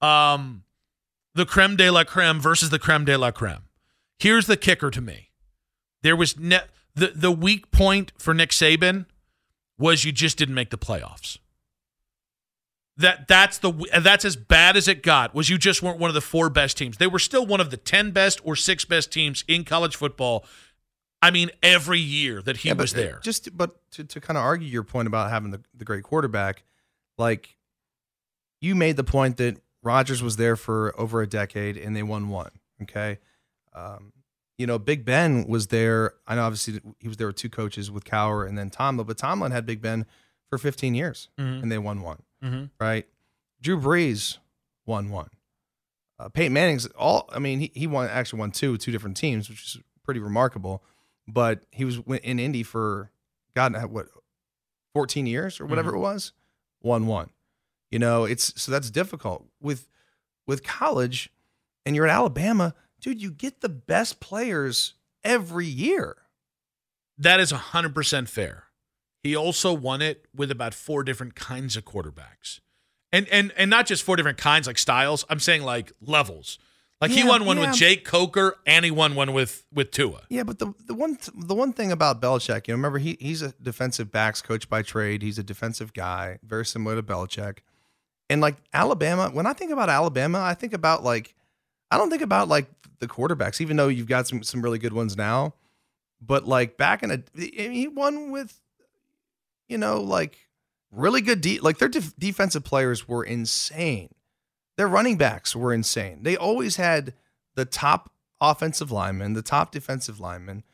um, 0.00 0.62
the 1.34 1.44
creme 1.44 1.74
de 1.74 1.90
la 1.90 2.04
creme 2.04 2.38
versus 2.38 2.70
the 2.70 2.78
creme 2.78 3.04
de 3.04 3.18
la 3.18 3.32
creme. 3.32 3.64
Here's 4.20 4.46
the 4.46 4.56
kicker 4.56 4.92
to 4.92 5.00
me. 5.00 5.30
There 6.04 6.14
was 6.14 6.38
ne- 6.38 6.60
the 6.94 7.08
the 7.08 7.32
weak 7.32 7.72
point 7.72 8.12
for 8.18 8.34
Nick 8.34 8.50
Saban 8.50 9.06
was 9.76 10.04
you 10.04 10.12
just 10.12 10.38
didn't 10.38 10.54
make 10.54 10.70
the 10.70 10.78
playoffs. 10.78 11.38
That 12.96 13.26
that's 13.26 13.58
the 13.58 13.72
that's 14.00 14.24
as 14.24 14.36
bad 14.36 14.76
as 14.76 14.86
it 14.86 15.02
got. 15.02 15.34
Was 15.34 15.50
you 15.50 15.58
just 15.58 15.82
weren't 15.82 15.98
one 15.98 16.08
of 16.08 16.14
the 16.14 16.20
four 16.20 16.50
best 16.50 16.78
teams. 16.78 16.98
They 16.98 17.08
were 17.08 17.18
still 17.18 17.46
one 17.46 17.60
of 17.60 17.72
the 17.72 17.76
10 17.76 18.12
best 18.12 18.40
or 18.44 18.54
6 18.54 18.84
best 18.84 19.10
teams 19.10 19.42
in 19.48 19.64
college 19.64 19.96
football. 19.96 20.44
I 21.22 21.30
mean 21.30 21.50
every 21.62 22.00
year 22.00 22.40
that 22.42 22.58
he 22.58 22.68
Yeah, 22.68 22.74
but 22.74 22.82
was 22.84 22.92
there. 22.94 23.20
Just 23.22 23.56
but 23.56 23.76
to, 23.92 24.04
to 24.04 24.20
kind 24.20 24.36
of 24.38 24.42
argue 24.44 24.66
your 24.68 24.82
point 24.84 25.06
about 25.06 25.30
having 25.30 25.50
the, 25.50 25.60
the 25.74 25.84
great 25.84 26.02
quarterback, 26.02 26.62
like 27.18 27.56
you 28.60 28.74
made 28.74 28.96
the 28.96 29.04
point 29.04 29.36
that 29.38 29.60
Rodgers 29.82 30.22
was 30.22 30.36
there 30.36 30.56
for 30.56 30.98
over 30.98 31.22
a 31.22 31.26
decade 31.26 31.76
and 31.76 31.94
they 31.96 32.02
won 32.02 32.28
one. 32.28 32.50
Okay. 32.82 33.18
Um, 33.74 34.12
you 34.58 34.66
know, 34.66 34.78
Big 34.78 35.04
Ben 35.04 35.46
was 35.46 35.68
there. 35.68 36.14
I 36.26 36.34
know 36.34 36.42
obviously 36.44 36.80
he 36.98 37.08
was 37.08 37.16
there 37.16 37.26
with 37.28 37.36
two 37.36 37.48
coaches 37.48 37.90
with 37.90 38.04
Cowher 38.04 38.46
and 38.46 38.58
then 38.58 38.68
Tomlin, 38.70 39.06
but 39.06 39.16
Tomlin 39.16 39.52
had 39.52 39.64
Big 39.64 39.80
Ben 39.80 40.04
for 40.48 40.58
15 40.58 40.94
years 40.94 41.28
Mhm. 41.38 41.62
and 41.62 41.72
they 41.72 41.78
won 41.78 42.02
one. 42.02 42.22
Mhm. 42.42 42.70
Right. 42.78 43.06
Drew 43.62 43.78
Brees 43.80 44.38
won 44.86 45.10
one. 45.10 45.30
Uh, 46.18 46.28
Peyton 46.28 46.52
Manning's 46.52 46.86
all. 46.88 47.28
I 47.32 47.38
mean, 47.38 47.60
he, 47.60 47.70
he 47.74 47.86
won 47.86 48.08
actually 48.08 48.40
won 48.40 48.50
two 48.50 48.76
two 48.76 48.92
different 48.92 49.16
teams, 49.16 49.48
which 49.48 49.62
is 49.62 49.78
pretty 50.02 50.20
remarkable. 50.20 50.82
But 51.32 51.62
he 51.70 51.84
was 51.84 52.00
in 52.22 52.38
Indy 52.38 52.62
for 52.62 53.10
God 53.54 53.74
uh, 53.74 53.82
what 53.82 54.06
fourteen 54.92 55.26
years 55.26 55.60
or 55.60 55.66
whatever 55.66 55.90
mm-hmm. 55.90 55.98
it 55.98 56.02
was, 56.02 56.32
won 56.82 57.06
one. 57.06 57.30
You 57.90 57.98
know, 57.98 58.24
it's 58.24 58.60
so 58.60 58.70
that's 58.70 58.90
difficult 58.90 59.46
with 59.60 59.88
with 60.46 60.62
college, 60.62 61.30
and 61.84 61.96
you're 61.96 62.06
at 62.06 62.14
Alabama, 62.14 62.74
dude. 63.00 63.20
You 63.20 63.30
get 63.30 63.60
the 63.60 63.68
best 63.68 64.20
players 64.20 64.94
every 65.24 65.66
year. 65.66 66.16
That 67.18 67.38
is 67.38 67.52
100% 67.52 68.28
fair. 68.28 68.64
He 69.22 69.36
also 69.36 69.74
won 69.74 70.00
it 70.00 70.24
with 70.34 70.50
about 70.50 70.72
four 70.72 71.04
different 71.04 71.34
kinds 71.34 71.76
of 71.76 71.84
quarterbacks. 71.84 72.60
And 73.12 73.28
and 73.28 73.52
and 73.56 73.68
not 73.68 73.86
just 73.86 74.02
four 74.02 74.16
different 74.16 74.38
kinds 74.38 74.66
like 74.66 74.78
styles. 74.78 75.24
I'm 75.28 75.40
saying 75.40 75.62
like 75.62 75.92
levels. 76.00 76.58
Like 77.00 77.12
he 77.12 77.24
won 77.24 77.46
one 77.46 77.56
yeah. 77.56 77.70
with 77.70 77.76
Jake 77.76 78.04
Coker 78.04 78.58
and 78.66 78.84
he 78.84 78.90
won 78.90 79.14
one 79.14 79.32
with 79.32 79.64
with 79.72 79.90
Tua. 79.90 80.22
Yeah, 80.28 80.42
but 80.42 80.58
the 80.58 80.74
the 80.84 80.94
one 80.94 81.16
the 81.34 81.54
one 81.54 81.72
thing 81.72 81.90
about 81.90 82.20
Belichick, 82.20 82.68
you 82.68 82.72
know, 82.72 82.76
remember 82.76 82.98
he 82.98 83.16
he's 83.20 83.40
a 83.40 83.52
defensive 83.62 84.12
backs 84.12 84.42
coach 84.42 84.68
by 84.68 84.82
trade. 84.82 85.22
He's 85.22 85.38
a 85.38 85.42
defensive 85.42 85.94
guy, 85.94 86.38
very 86.42 86.66
similar 86.66 86.96
to 86.96 87.02
Belichick. 87.02 87.58
And 88.28 88.42
like 88.42 88.56
Alabama, 88.74 89.30
when 89.32 89.46
I 89.46 89.54
think 89.54 89.72
about 89.72 89.88
Alabama, 89.88 90.40
I 90.40 90.52
think 90.52 90.74
about 90.74 91.02
like 91.02 91.34
I 91.90 91.96
don't 91.96 92.10
think 92.10 92.22
about 92.22 92.48
like 92.48 92.66
the 92.98 93.08
quarterbacks, 93.08 93.62
even 93.62 93.78
though 93.78 93.88
you've 93.88 94.06
got 94.06 94.28
some 94.28 94.42
some 94.42 94.60
really 94.60 94.78
good 94.78 94.92
ones 94.92 95.16
now. 95.16 95.54
But 96.20 96.46
like 96.46 96.76
back 96.76 97.02
in 97.02 97.10
a, 97.10 97.22
he 97.34 97.88
won 97.88 98.30
with, 98.30 98.60
you 99.68 99.78
know, 99.78 100.02
like 100.02 100.36
really 100.92 101.22
good 101.22 101.40
de- 101.40 101.60
like 101.60 101.78
their 101.78 101.88
def- 101.88 102.14
defensive 102.18 102.62
players 102.62 103.08
were 103.08 103.24
insane. 103.24 104.10
Their 104.80 104.88
running 104.88 105.18
backs 105.18 105.54
were 105.54 105.74
insane. 105.74 106.20
They 106.22 106.38
always 106.38 106.76
had 106.76 107.12
the 107.54 107.66
top 107.66 108.14
offensive 108.40 108.90
lineman, 108.90 109.34
the 109.34 109.42
top 109.42 109.72
defensive 109.72 110.20
lineman. 110.20 110.64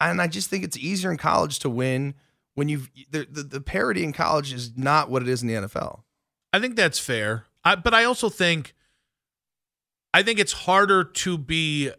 And 0.00 0.22
I 0.22 0.28
just 0.28 0.48
think 0.48 0.62
it's 0.62 0.76
easier 0.76 1.10
in 1.10 1.16
college 1.16 1.58
to 1.58 1.68
win 1.68 2.14
when 2.54 2.68
you've 2.68 2.88
the, 3.10 3.26
the, 3.28 3.42
the 3.42 3.60
parity 3.60 4.04
in 4.04 4.12
college 4.12 4.52
is 4.52 4.76
not 4.76 5.10
what 5.10 5.22
it 5.22 5.28
is 5.28 5.42
in 5.42 5.48
the 5.48 5.54
NFL. 5.54 6.02
I 6.52 6.60
think 6.60 6.76
that's 6.76 7.00
fair. 7.00 7.46
I, 7.64 7.74
but 7.74 7.92
I 7.92 8.04
also 8.04 8.28
think 8.28 8.74
I 10.14 10.22
think 10.22 10.38
it's 10.38 10.52
harder 10.52 11.02
to 11.02 11.36
be 11.36 11.90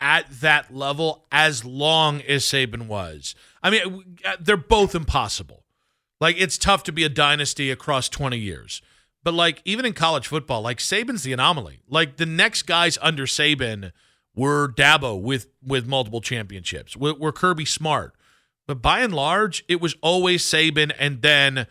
at 0.00 0.24
that 0.40 0.74
level 0.74 1.26
as 1.30 1.62
long 1.62 2.22
as 2.22 2.42
Saban 2.42 2.86
was. 2.86 3.34
I 3.62 3.68
mean, 3.68 4.16
uh, 4.24 4.36
they're 4.40 4.56
both 4.56 4.94
impossible. 4.94 5.62
Like 6.22 6.40
it's 6.40 6.56
tough 6.56 6.84
to 6.84 6.92
be 6.92 7.04
a 7.04 7.10
dynasty 7.10 7.70
across 7.70 8.08
20 8.08 8.38
years. 8.38 8.80
But 9.26 9.34
like 9.34 9.60
even 9.64 9.84
in 9.84 9.92
college 9.92 10.28
football, 10.28 10.62
like 10.62 10.78
Saban's 10.78 11.24
the 11.24 11.32
anomaly. 11.32 11.80
Like 11.88 12.16
the 12.16 12.26
next 12.26 12.62
guys 12.62 12.96
under 13.02 13.26
Saban 13.26 13.90
were 14.36 14.68
Dabo 14.68 15.20
with 15.20 15.48
with 15.66 15.88
multiple 15.88 16.20
championships. 16.20 16.96
Were, 16.96 17.12
were 17.12 17.32
Kirby 17.32 17.64
Smart. 17.64 18.14
But 18.68 18.80
by 18.80 19.00
and 19.00 19.12
large, 19.12 19.64
it 19.66 19.80
was 19.80 19.96
always 20.00 20.44
Saban 20.44 20.92
and 20.96 21.22
then 21.22 21.66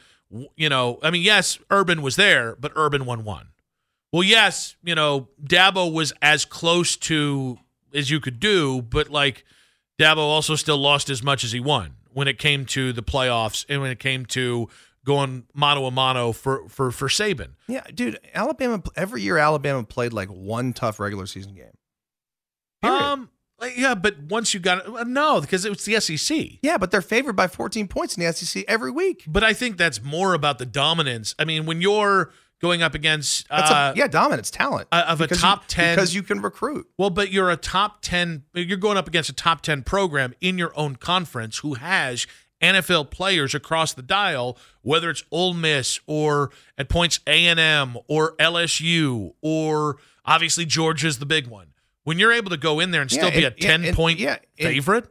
you 0.58 0.68
know, 0.68 1.00
I 1.02 1.12
mean, 1.12 1.22
yes, 1.22 1.58
Urban 1.72 2.02
was 2.02 2.18
there, 2.18 2.58
but 2.60 2.74
Urban 2.76 3.06
won 3.06 3.24
one. 3.24 3.48
Well, 4.12 4.24
yes, 4.24 4.76
you 4.84 4.94
know, 4.94 5.30
Dabo 5.42 5.90
was 5.90 6.12
as 6.22 6.44
close 6.44 6.98
to 6.98 7.58
as 7.94 8.10
you 8.10 8.20
could 8.20 8.42
do, 8.42 8.82
but 8.82 9.10
like 9.10 9.46
Dabo 9.98 10.18
also 10.18 10.56
still 10.56 10.78
lost 10.78 11.10
as 11.10 11.24
much 11.24 11.46
as 11.46 11.54
he 11.54 11.62
won 11.62 11.96
when 12.12 12.28
it 12.28 12.38
came 12.38 12.66
to 12.66 12.92
the 12.92 13.02
playoffs 13.02 13.66
and 13.70 13.82
when 13.82 13.92
it 13.92 14.00
came 14.00 14.26
to 14.26 14.68
going 15.06 15.46
mano 15.54 15.86
a 15.86 15.92
mano 15.92 16.34
for 16.34 16.68
for 16.68 16.92
for 16.92 17.08
Saban. 17.08 17.52
Yeah, 17.68 17.84
dude, 17.94 18.20
Alabama 18.34 18.84
every 18.96 19.22
year 19.22 19.38
Alabama 19.38 19.84
played 19.84 20.12
like 20.12 20.28
one 20.30 20.74
tough 20.74 21.00
regular 21.00 21.28
season 21.28 21.54
game. 21.54 21.78
Period. 22.82 23.02
Um, 23.02 23.30
yeah, 23.76 23.96
but 23.96 24.20
once 24.20 24.54
you 24.54 24.60
got 24.60 24.86
it, 24.86 25.08
no, 25.08 25.40
because 25.40 25.64
it 25.64 25.70
was 25.70 25.86
the 25.86 26.00
SEC. 26.00 26.60
yeah, 26.62 26.78
but 26.78 26.92
they're 26.92 27.02
favored 27.02 27.36
by 27.36 27.48
14 27.48 27.88
points 27.88 28.18
in 28.18 28.24
the 28.24 28.32
SEC 28.34 28.66
every 28.68 28.92
week. 28.92 29.24
But 29.28 29.44
I 29.44 29.54
think 29.54 29.78
that's 29.78 30.04
more 30.04 30.34
about 30.34 30.60
the 30.60 30.66
dominance. 30.66 31.34
I 31.40 31.46
mean, 31.46 31.66
when 31.66 31.82
you're 31.82 32.32
going 32.62 32.82
up 32.82 32.96
against 32.96 33.48
uh, 33.50 33.94
a, 33.94 33.98
yeah, 33.98 34.08
dominance, 34.08 34.52
talent 34.52 34.88
uh, 34.92 35.06
of 35.08 35.22
a 35.22 35.28
top 35.28 35.64
you, 35.64 35.68
10 35.70 35.96
because 35.96 36.16
you 36.16 36.24
can 36.24 36.42
recruit. 36.42 36.88
Well, 36.98 37.10
but 37.10 37.32
you're 37.32 37.50
a 37.50 37.58
top 37.58 38.02
10, 38.02 38.44
you're 38.54 38.78
going 38.78 38.98
up 38.98 39.08
against 39.08 39.30
a 39.30 39.34
top 39.34 39.62
10 39.62 39.84
program 39.84 40.34
in 40.42 40.58
your 40.58 40.78
own 40.78 40.96
conference 40.96 41.60
who 41.60 41.76
has 41.76 42.28
NFL 42.66 43.12
players 43.12 43.54
across 43.56 43.94
the 43.94 44.02
dial, 44.02 44.58
whether 44.82 45.10
it's 45.10 45.24
Ole 45.32 45.54
Miss 45.54 46.00
or 46.08 46.52
at 46.78 46.90
points 46.90 47.20
A&M 47.28 47.98
or 48.08 48.36
LSU 48.38 49.34
or 49.42 49.98
obviously 50.26 50.66
Georgia's 50.66 51.20
the 51.20 51.26
big 51.26 51.48
one. 51.48 51.68
When 52.04 52.20
you're 52.20 52.32
able 52.34 52.50
to 52.52 52.58
go 52.58 52.80
in 52.80 52.92
there 52.92 53.02
and 53.02 53.10
still 53.12 53.30
Yeah, 53.30 53.36
be 53.40 53.44
a 53.44 53.48
and- 53.48 53.56
yeah, 53.60 53.68
10 53.68 53.86
and- 53.86 53.96
point 53.96 54.20
yeah, 54.20 54.38
and- 54.60 54.68
favorite, 54.70 55.08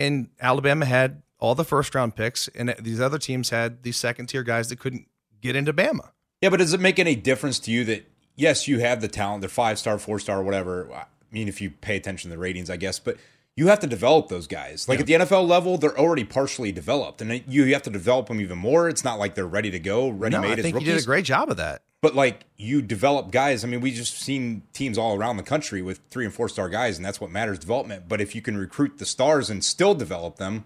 And 0.00 0.28
Alabama 0.40 0.84
had 0.86 1.22
all 1.38 1.54
the 1.54 1.64
first 1.64 1.94
round 1.94 2.16
picks, 2.16 2.48
and 2.48 2.74
these 2.80 3.00
other 3.00 3.16
teams 3.18 3.50
had 3.50 3.84
these 3.84 3.96
second 3.96 4.26
tier 4.26 4.42
guys 4.42 4.68
that 4.68 4.80
couldn't 4.80 5.06
get 5.40 5.54
into 5.54 5.72
Bama. 5.72 6.10
Yeah, 6.42 6.48
but 6.48 6.56
does 6.56 6.72
it 6.74 6.80
make 6.80 6.98
any 6.98 7.14
difference 7.14 7.60
to 7.60 7.70
you 7.70 7.84
that 7.84 8.10
yes, 8.34 8.66
you 8.66 8.80
have 8.80 9.00
the 9.00 9.06
talent, 9.08 9.40
they're 9.42 9.48
five 9.48 9.78
star, 9.78 9.98
four 9.98 10.18
star, 10.18 10.42
whatever. 10.42 10.92
I 10.92 11.04
mean, 11.30 11.46
if 11.46 11.60
you 11.60 11.70
pay 11.70 11.96
attention 11.96 12.28
to 12.30 12.36
the 12.36 12.40
ratings, 12.40 12.68
I 12.70 12.76
guess, 12.76 12.98
but 12.98 13.16
you 13.56 13.68
have 13.68 13.78
to 13.80 13.86
develop 13.86 14.28
those 14.28 14.46
guys. 14.46 14.88
Like 14.88 15.00
at 15.00 15.06
the 15.06 15.12
NFL 15.12 15.46
level, 15.46 15.78
they're 15.78 15.96
already 15.98 16.24
partially 16.24 16.72
developed, 16.72 17.22
and 17.22 17.42
you 17.46 17.72
have 17.72 17.82
to 17.82 17.90
develop 17.90 18.26
them 18.26 18.40
even 18.40 18.58
more. 18.58 18.88
It's 18.88 19.04
not 19.04 19.18
like 19.18 19.34
they're 19.34 19.46
ready 19.46 19.70
to 19.70 19.78
go, 19.78 20.08
ready 20.08 20.34
No, 20.34 20.42
made 20.42 20.48
I 20.48 20.52
as 20.54 20.62
think 20.62 20.74
rookies. 20.74 20.88
you 20.88 20.94
did 20.94 21.02
a 21.02 21.06
great 21.06 21.24
job 21.24 21.50
of 21.50 21.56
that. 21.58 21.82
But 22.02 22.14
like 22.14 22.44
you 22.56 22.82
develop 22.82 23.30
guys. 23.30 23.64
I 23.64 23.68
mean, 23.68 23.80
we 23.80 23.90
just 23.92 24.18
seen 24.20 24.62
teams 24.72 24.98
all 24.98 25.16
around 25.16 25.36
the 25.38 25.42
country 25.42 25.80
with 25.82 26.00
three 26.10 26.24
and 26.24 26.34
four 26.34 26.48
star 26.48 26.68
guys, 26.68 26.96
and 26.98 27.04
that's 27.04 27.20
what 27.20 27.30
matters 27.30 27.58
development. 27.58 28.08
But 28.08 28.20
if 28.20 28.34
you 28.34 28.42
can 28.42 28.56
recruit 28.58 28.98
the 28.98 29.06
stars 29.06 29.48
and 29.48 29.64
still 29.64 29.94
develop 29.94 30.36
them, 30.36 30.64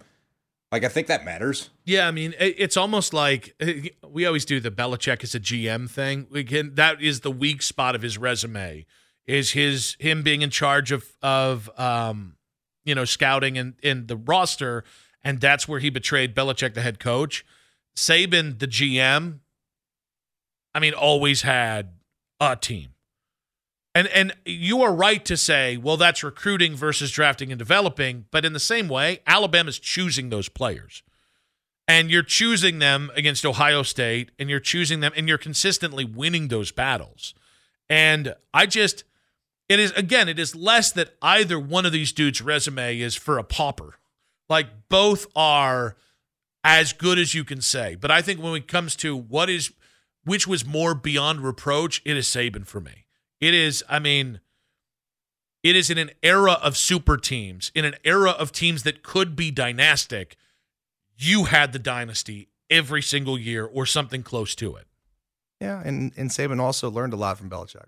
like 0.73 0.83
I 0.83 0.89
think 0.89 1.07
that 1.07 1.25
matters. 1.25 1.71
Yeah, 1.85 2.09
I 2.09 2.11
mean, 2.11 2.35
it's 2.41 2.77
almost 2.77 3.13
like 3.15 3.55
eh, 3.61 3.91
we 4.09 4.27
always 4.27 4.45
do 4.45 4.59
the 4.61 4.71
Belichick 4.71 5.23
as 5.23 5.35
a 5.35 5.41
GM 5.41 5.89
thing. 5.89 6.27
We 6.31 6.43
can 6.43 6.75
that 6.75 7.01
is 7.01 7.21
the 7.21 7.31
weak 7.31 7.63
spot 7.63 7.95
of 7.95 8.03
his 8.03 8.19
resume 8.19 8.85
is 9.27 9.53
his 9.53 9.97
him 10.01 10.23
being 10.23 10.43
in 10.43 10.51
charge 10.51 10.91
of 10.91 11.05
of 11.23 11.71
um 11.79 12.35
you 12.89 12.95
know 12.95 13.05
scouting 13.05 13.59
and 13.59 13.75
in 13.83 14.07
the 14.07 14.17
roster, 14.17 14.85
and 15.23 15.41
that's 15.41 15.69
where 15.69 15.81
he 15.81 15.91
betrayed 15.91 16.35
Belichick, 16.35 16.75
the 16.75 16.81
head 16.81 16.99
coach. 16.99 17.45
Saban, 17.95 18.59
the 18.59 18.69
GM, 18.69 19.41
I 20.75 20.81
mean, 20.81 20.95
always 20.95 21.43
had 21.43 21.95
a 22.41 22.57
team. 22.57 22.91
And 23.95 24.07
and 24.09 24.35
you 24.45 24.83
are 24.83 24.95
right 24.95 25.25
to 25.25 25.37
say, 25.37 25.77
well, 25.77 25.97
that's 25.97 26.23
recruiting 26.23 26.77
versus 26.77 27.11
drafting 27.11 27.51
and 27.51 27.59
developing. 27.59 28.27
But 28.31 28.45
in 28.45 28.53
the 28.53 28.61
same 28.61 28.89
way, 28.89 29.21
Alabama's 29.27 29.79
choosing 29.79 30.31
those 30.31 30.49
players. 30.49 31.03
And 31.89 32.11
you're 32.11 32.23
choosing 32.23 32.81
them 32.81 33.11
against 33.17 33.47
Ohio 33.47 33.83
State, 33.83 34.31
and 34.39 34.51
you're 34.51 34.61
choosing 34.61 35.01
them, 35.01 35.13
and 35.17 35.27
you're 35.27 35.39
consistently 35.39 36.05
winning 36.05 36.49
those 36.49 36.71
battles. 36.71 37.35
And 37.89 38.35
I 38.53 38.67
just, 38.67 39.05
it 39.69 39.79
is, 39.79 39.93
again, 39.93 40.29
it 40.29 40.39
is 40.39 40.55
less 40.55 40.93
that 40.93 41.15
either 41.21 41.59
one 41.59 41.85
of 41.85 41.93
these 41.93 42.13
dudes' 42.13 42.41
resume 42.41 43.01
is 43.01 43.15
for 43.15 43.39
a 43.39 43.45
pauper. 43.45 43.99
Like 44.49 44.89
both 44.89 45.27
are 45.37 45.97
as 46.65 46.93
good 46.93 47.19
as 47.19 47.35
you 47.35 47.45
can 47.45 47.61
say. 47.61 47.95
But 47.95 48.11
I 48.11 48.23
think 48.23 48.43
when 48.43 48.55
it 48.55 48.69
comes 48.69 48.97
to 48.97 49.17
what 49.17 49.51
is, 49.51 49.73
which 50.25 50.47
was 50.47 50.65
more 50.65 50.95
beyond 50.95 51.41
reproach, 51.41 52.03
it 52.05 52.17
is 52.17 52.27
Saban 52.27 52.67
for 52.67 52.81
me. 52.81 53.05
It 53.41 53.55
is, 53.55 53.85
I 53.89 53.99
mean, 53.99 54.41
it 55.63 55.77
is 55.77 55.91
in 55.91 55.99
an 55.99 56.11
era 56.23 56.53
of 56.53 56.77
super 56.77 57.17
teams, 57.17 57.71
in 57.75 57.85
an 57.85 57.95
era 58.05 58.31
of 58.31 58.53
teams 58.53 58.85
that 58.85 59.03
could 59.03 59.37
be 59.37 59.51
dynastic. 59.51 60.37
You 61.17 61.45
had 61.45 61.73
the 61.73 61.79
dynasty 61.79 62.49
every 62.71 63.03
single 63.03 63.39
year 63.39 63.67
or 63.67 63.87
something 63.87 64.23
close 64.23 64.55
to 64.57 64.77
it. 64.77 64.87
Yeah, 65.61 65.83
and 65.85 66.13
and 66.17 66.31
Saban 66.31 66.61
also 66.61 66.91
learned 66.91 67.13
a 67.13 67.17
lot 67.17 67.39
from 67.39 67.51
Belichick. 67.51 67.87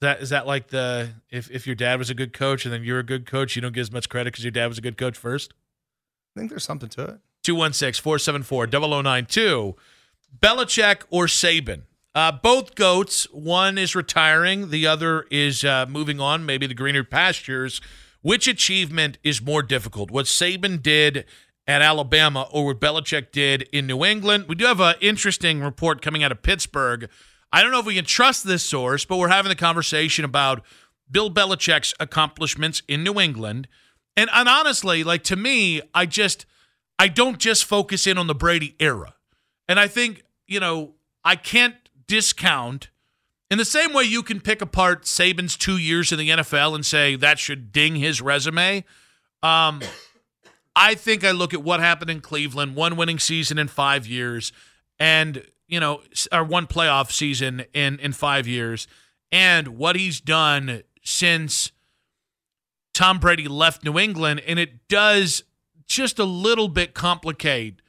That 0.00 0.22
is 0.22 0.30
that 0.30 0.46
like 0.46 0.68
the 0.68 1.10
if 1.30 1.50
if 1.50 1.66
your 1.66 1.76
dad 1.76 1.98
was 1.98 2.08
a 2.08 2.14
good 2.14 2.32
coach 2.32 2.64
and 2.64 2.72
then 2.72 2.82
you're 2.82 3.00
a 3.00 3.04
good 3.04 3.26
coach, 3.26 3.54
you 3.54 3.62
don't 3.62 3.72
get 3.72 3.82
as 3.82 3.92
much 3.92 4.08
credit 4.08 4.32
because 4.32 4.44
your 4.44 4.50
dad 4.50 4.66
was 4.66 4.78
a 4.78 4.80
good 4.82 4.96
coach 4.96 5.16
first. 5.16 5.52
I 6.34 6.40
think 6.40 6.50
there's 6.50 6.64
something 6.64 6.88
to 6.90 7.02
it. 7.02 7.20
216 7.42 8.02
474 8.02 8.66
0092. 8.66 9.76
Belichick 10.38 11.02
or 11.10 11.26
Saban? 11.26 11.82
Uh, 12.14 12.32
both 12.32 12.74
goats. 12.74 13.24
One 13.32 13.78
is 13.78 13.94
retiring, 13.94 14.70
the 14.70 14.86
other 14.86 15.26
is 15.30 15.64
uh, 15.64 15.86
moving 15.88 16.20
on, 16.20 16.44
maybe 16.44 16.66
the 16.66 16.74
greener 16.74 17.04
pastures. 17.04 17.80
Which 18.22 18.46
achievement 18.46 19.18
is 19.22 19.40
more 19.40 19.62
difficult? 19.62 20.10
What 20.10 20.26
Saban 20.26 20.82
did 20.82 21.24
at 21.66 21.82
Alabama 21.82 22.48
or 22.50 22.66
what 22.66 22.80
Belichick 22.80 23.32
did 23.32 23.62
in 23.72 23.86
New 23.86 24.04
England? 24.04 24.46
We 24.48 24.56
do 24.56 24.66
have 24.66 24.80
an 24.80 24.96
interesting 25.00 25.62
report 25.62 26.02
coming 26.02 26.22
out 26.22 26.32
of 26.32 26.42
Pittsburgh. 26.42 27.08
I 27.52 27.62
don't 27.62 27.72
know 27.72 27.80
if 27.80 27.86
we 27.86 27.96
can 27.96 28.04
trust 28.04 28.44
this 28.44 28.62
source, 28.62 29.04
but 29.04 29.18
we're 29.18 29.28
having 29.28 29.48
the 29.48 29.56
conversation 29.56 30.24
about 30.24 30.62
Bill 31.10 31.30
Belichick's 31.30 31.94
accomplishments 31.98 32.82
in 32.86 33.02
New 33.02 33.18
England. 33.18 33.66
And, 34.16 34.30
and 34.32 34.48
honestly, 34.48 35.02
like 35.02 35.24
to 35.24 35.36
me, 35.36 35.80
I 35.94 36.06
just 36.06 36.46
I 36.98 37.08
don't 37.08 37.38
just 37.38 37.64
focus 37.64 38.06
in 38.06 38.18
on 38.18 38.26
the 38.26 38.34
Brady 38.34 38.76
era. 38.78 39.14
And 39.68 39.80
I 39.80 39.88
think, 39.88 40.22
you 40.46 40.60
know, 40.60 40.94
I 41.24 41.34
can't 41.36 41.76
discount 42.06 42.90
in 43.50 43.58
the 43.58 43.64
same 43.64 43.92
way 43.92 44.04
you 44.04 44.22
can 44.22 44.40
pick 44.40 44.60
apart 44.60 45.04
Saban's 45.04 45.56
two 45.56 45.78
years 45.78 46.12
in 46.12 46.18
the 46.18 46.28
NFL 46.28 46.74
and 46.74 46.84
say 46.84 47.16
that 47.16 47.38
should 47.38 47.72
ding 47.72 47.96
his 47.96 48.20
resume. 48.20 48.84
Um, 49.42 49.80
I 50.76 50.94
think 50.94 51.24
I 51.24 51.32
look 51.32 51.52
at 51.52 51.62
what 51.62 51.80
happened 51.80 52.10
in 52.10 52.20
Cleveland, 52.20 52.76
one 52.76 52.96
winning 52.96 53.18
season 53.18 53.58
in 53.58 53.68
five 53.68 54.06
years, 54.06 54.52
and 54.98 55.44
you 55.70 55.80
know, 55.80 56.02
or 56.32 56.44
one 56.44 56.66
playoff 56.66 57.10
season 57.10 57.64
in 57.72 57.98
in 58.00 58.12
five 58.12 58.46
years, 58.46 58.88
and 59.32 59.68
what 59.68 59.96
he's 59.96 60.20
done 60.20 60.82
since 61.02 61.72
Tom 62.92 63.18
Brady 63.18 63.48
left 63.48 63.84
New 63.84 63.98
England, 63.98 64.42
and 64.46 64.58
it 64.58 64.88
does 64.88 65.44
just 65.86 66.18
a 66.18 66.24
little 66.24 66.68
bit 66.68 66.92
complicate 66.92 67.80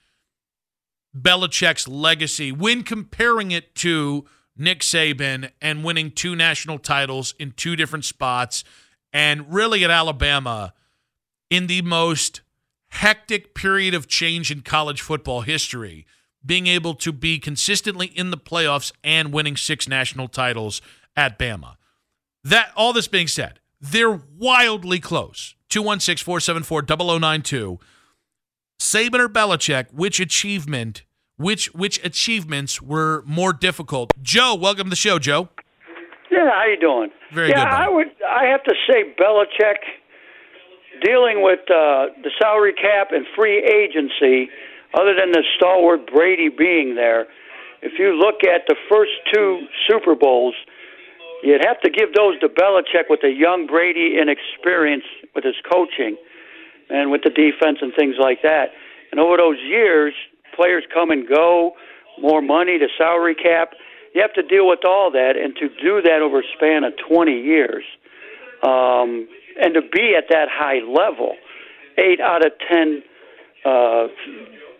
Belichick's 1.15 1.87
legacy 1.87 2.51
when 2.51 2.83
comparing 2.83 3.51
it 3.51 3.75
to 3.75 4.25
Nick 4.55 4.81
Saban 4.81 5.51
and 5.61 5.83
winning 5.83 6.11
two 6.11 6.35
national 6.35 6.79
titles 6.79 7.33
in 7.39 7.51
two 7.51 7.75
different 7.75 8.05
spots, 8.05 8.63
and 9.11 9.51
really 9.51 9.83
at 9.83 9.89
Alabama 9.89 10.73
in 11.49 11.67
the 11.67 11.81
most 11.81 12.41
hectic 12.89 13.55
period 13.55 13.93
of 13.93 14.07
change 14.07 14.51
in 14.51 14.61
college 14.61 15.01
football 15.01 15.41
history, 15.41 16.05
being 16.45 16.67
able 16.67 16.93
to 16.95 17.11
be 17.11 17.39
consistently 17.39 18.07
in 18.07 18.31
the 18.31 18.37
playoffs 18.37 18.91
and 19.03 19.31
winning 19.31 19.55
six 19.55 19.87
national 19.87 20.27
titles 20.27 20.81
at 21.15 21.37
Bama. 21.37 21.75
That 22.43 22.71
all 22.75 22.93
this 22.93 23.07
being 23.07 23.27
said, 23.27 23.59
they're 23.79 24.21
wildly 24.37 24.99
close. 24.99 25.55
216 25.69 26.25
474 26.25 27.19
0092. 27.19 27.79
Saban 28.79 29.19
or 29.19 29.29
Belichick, 29.29 29.93
which 29.93 30.19
achievement, 30.19 31.03
which 31.37 31.67
which 31.73 32.03
achievements 32.03 32.81
were 32.81 33.23
more 33.27 33.53
difficult? 33.53 34.11
Joe, 34.21 34.55
welcome 34.55 34.85
to 34.85 34.89
the 34.89 34.95
show, 34.95 35.19
Joe. 35.19 35.49
Yeah, 36.31 36.49
how 36.49 36.65
you 36.65 36.79
doing? 36.79 37.11
Very 37.31 37.49
yeah, 37.49 37.63
good, 37.63 37.69
buddy. 37.69 37.83
I 37.83 37.89
would. 37.89 38.07
I 38.27 38.45
have 38.45 38.63
to 38.63 38.73
say, 38.89 39.13
Belichick 39.19 39.77
dealing 41.03 41.41
with 41.43 41.59
uh, 41.69 42.13
the 42.23 42.31
salary 42.41 42.73
cap 42.73 43.09
and 43.11 43.25
free 43.35 43.59
agency. 43.59 44.49
Other 44.93 45.15
than 45.15 45.31
the 45.31 45.43
stalwart 45.55 46.11
Brady 46.11 46.49
being 46.49 46.95
there, 46.95 47.27
if 47.81 47.97
you 47.97 48.13
look 48.13 48.43
at 48.43 48.67
the 48.67 48.75
first 48.89 49.11
two 49.33 49.65
Super 49.87 50.15
Bowls, 50.15 50.55
you'd 51.43 51.65
have 51.65 51.79
to 51.81 51.89
give 51.89 52.13
those 52.13 52.39
to 52.41 52.49
Belichick 52.49 53.09
with 53.09 53.21
the 53.21 53.31
young 53.31 53.65
Brady 53.67 54.17
and 54.19 54.29
experience 54.29 55.05
with 55.33 55.43
his 55.43 55.55
coaching 55.71 56.17
and 56.89 57.09
with 57.09 57.21
the 57.23 57.29
defense 57.29 57.79
and 57.81 57.93
things 57.97 58.15
like 58.19 58.41
that. 58.43 58.71
And 59.11 59.19
over 59.19 59.37
those 59.37 59.57
years, 59.59 60.13
players 60.55 60.83
come 60.93 61.09
and 61.09 61.27
go, 61.27 61.73
more 62.21 62.41
money, 62.41 62.77
the 62.77 62.89
salary 62.97 63.35
cap. 63.35 63.71
You 64.13 64.21
have 64.21 64.33
to 64.33 64.43
deal 64.43 64.67
with 64.67 64.83
all 64.85 65.09
that, 65.11 65.33
and 65.41 65.55
to 65.55 65.69
do 65.81 66.01
that 66.01 66.21
over 66.21 66.39
a 66.39 66.43
span 66.55 66.83
of 66.83 66.93
20 67.07 67.31
years, 67.31 67.83
um, 68.61 69.27
and 69.59 69.73
to 69.73 69.81
be 69.81 70.15
at 70.17 70.25
that 70.29 70.47
high 70.51 70.79
level, 70.85 71.35
eight 71.97 72.19
out 72.19 72.45
of 72.45 72.51
10 72.69 73.03
uh, 73.63 74.07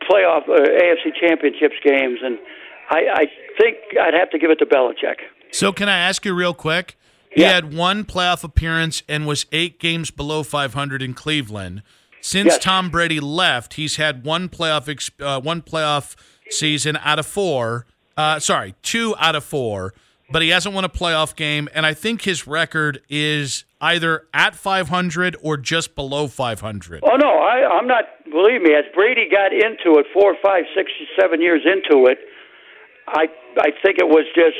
playoff 0.10 0.44
uh, 0.50 0.60
AFC 0.60 1.14
championships 1.20 1.76
games, 1.84 2.20
and 2.24 2.38
I, 2.90 3.00
I 3.14 3.26
think 3.60 3.78
I'd 4.02 4.14
have 4.14 4.30
to 4.32 4.40
give 4.40 4.50
it 4.52 4.58
to 4.60 4.66
Belichick. 4.66 5.18
So, 5.52 5.72
can 5.72 5.90
I 5.90 5.98
ask 5.98 6.26
you 6.26 6.34
real 6.34 6.54
quick? 6.54 6.98
He 7.30 7.42
Yeah. 7.42 7.54
had 7.54 7.74
one 7.74 8.04
playoff 8.04 8.44
appearance 8.44 9.04
and 9.08 9.26
was 9.26 9.46
eight 9.52 9.80
games 9.80 10.12
below 10.12 10.44
500 10.44 11.02
in 11.02 11.14
Cleveland. 11.14 11.82
Since 12.22 12.48
Yes. 12.54 12.60
Tom 12.60 12.90
Brady 12.90 13.20
left, 13.20 13.76
he's 13.76 13.96
had 13.96 14.24
one 14.26 14.48
playoff 14.50 14.88
ex- 14.90 15.10
uh, 15.20 15.40
one 15.42 15.62
playoff 15.62 16.16
season 16.50 16.98
out 17.04 17.20
of 17.20 17.26
four. 17.26 17.86
Uh, 18.18 18.38
sorry, 18.40 18.76
two 18.84 19.16
out 19.18 19.36
of 19.36 19.44
four, 19.44 19.94
but 20.32 20.42
he 20.42 20.50
hasn't 20.50 20.74
won 20.74 20.86
a 20.86 20.90
playoff 20.90 21.36
game, 21.36 21.68
and 21.74 21.86
I 21.86 21.94
think 21.94 22.24
his 22.24 22.48
record 22.48 23.02
is 23.10 23.66
either 23.80 24.28
at 24.34 24.56
500 24.56 25.36
or 25.42 25.58
just 25.58 25.96
below 25.96 26.28
500. 26.28 27.04
Oh 27.04 27.16
no, 27.16 27.40
I, 27.40 27.68
I'm 27.78 27.88
not. 27.88 28.06
Believe 28.26 28.62
me, 28.62 28.74
as 28.74 28.86
Brady 28.94 29.28
got 29.30 29.52
into 29.52 30.00
it, 30.00 30.06
four, 30.14 30.36
five, 30.44 30.64
six, 30.76 30.92
seven 31.20 31.42
years 31.42 31.62
into 31.66 32.06
it, 32.08 32.20
I 33.08 33.26
I 33.58 33.72
think 33.84 33.98
it 34.00 34.08
was 34.08 34.26
just 34.36 34.56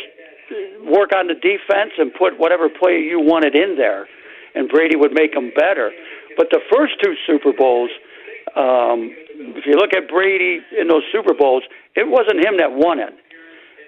work 0.84 1.12
on 1.16 1.28
the 1.28 1.36
defense 1.36 1.94
and 1.98 2.12
put 2.14 2.38
whatever 2.40 2.68
player 2.68 2.98
you 2.98 3.20
wanted 3.20 3.56
in 3.56 3.76
there, 3.78 4.08
and 4.56 4.68
Brady 4.68 4.96
would 4.96 5.14
make 5.14 5.34
them 5.34 5.52
better. 5.56 5.92
But 6.38 6.48
the 6.52 6.60
first 6.72 6.94
two 7.04 7.14
Super 7.28 7.54
Bowls, 7.58 7.90
um, 8.56 9.16
if 9.56 9.66
you 9.66 9.76
look 9.76 9.94
at 9.96 10.10
Brady 10.10 10.60
in 10.80 10.88
those 10.88 11.04
Super 11.12 11.34
Bowls, 11.34 11.64
it 11.96 12.08
wasn't 12.08 12.44
him 12.44 12.58
that 12.58 12.72
won 12.72 13.00
it. 13.00 13.14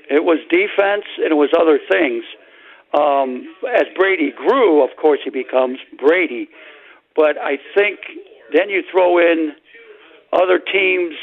It 0.09 0.23
was 0.23 0.39
defense 0.49 1.05
and 1.17 1.31
it 1.31 1.35
was 1.35 1.49
other 1.59 1.79
things. 1.89 2.23
Um, 2.93 3.47
as 3.73 3.87
Brady 3.95 4.31
grew, 4.35 4.83
of 4.83 4.95
course, 5.01 5.19
he 5.23 5.29
becomes 5.29 5.79
Brady. 5.97 6.49
But 7.15 7.37
I 7.37 7.57
think 7.75 7.99
then 8.53 8.69
you 8.69 8.83
throw 8.91 9.17
in 9.17 9.53
other 10.31 10.59
teams 10.59 11.15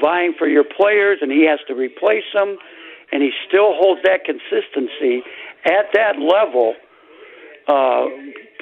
vying 0.00 0.34
for 0.38 0.48
your 0.48 0.64
players, 0.64 1.18
and 1.20 1.32
he 1.32 1.46
has 1.46 1.58
to 1.68 1.74
replace 1.74 2.24
them, 2.34 2.58
and 3.12 3.22
he 3.22 3.30
still 3.46 3.74
holds 3.74 4.02
that 4.04 4.24
consistency 4.24 5.22
at 5.64 5.86
that 5.94 6.18
level, 6.18 6.74
uh, 7.68 8.04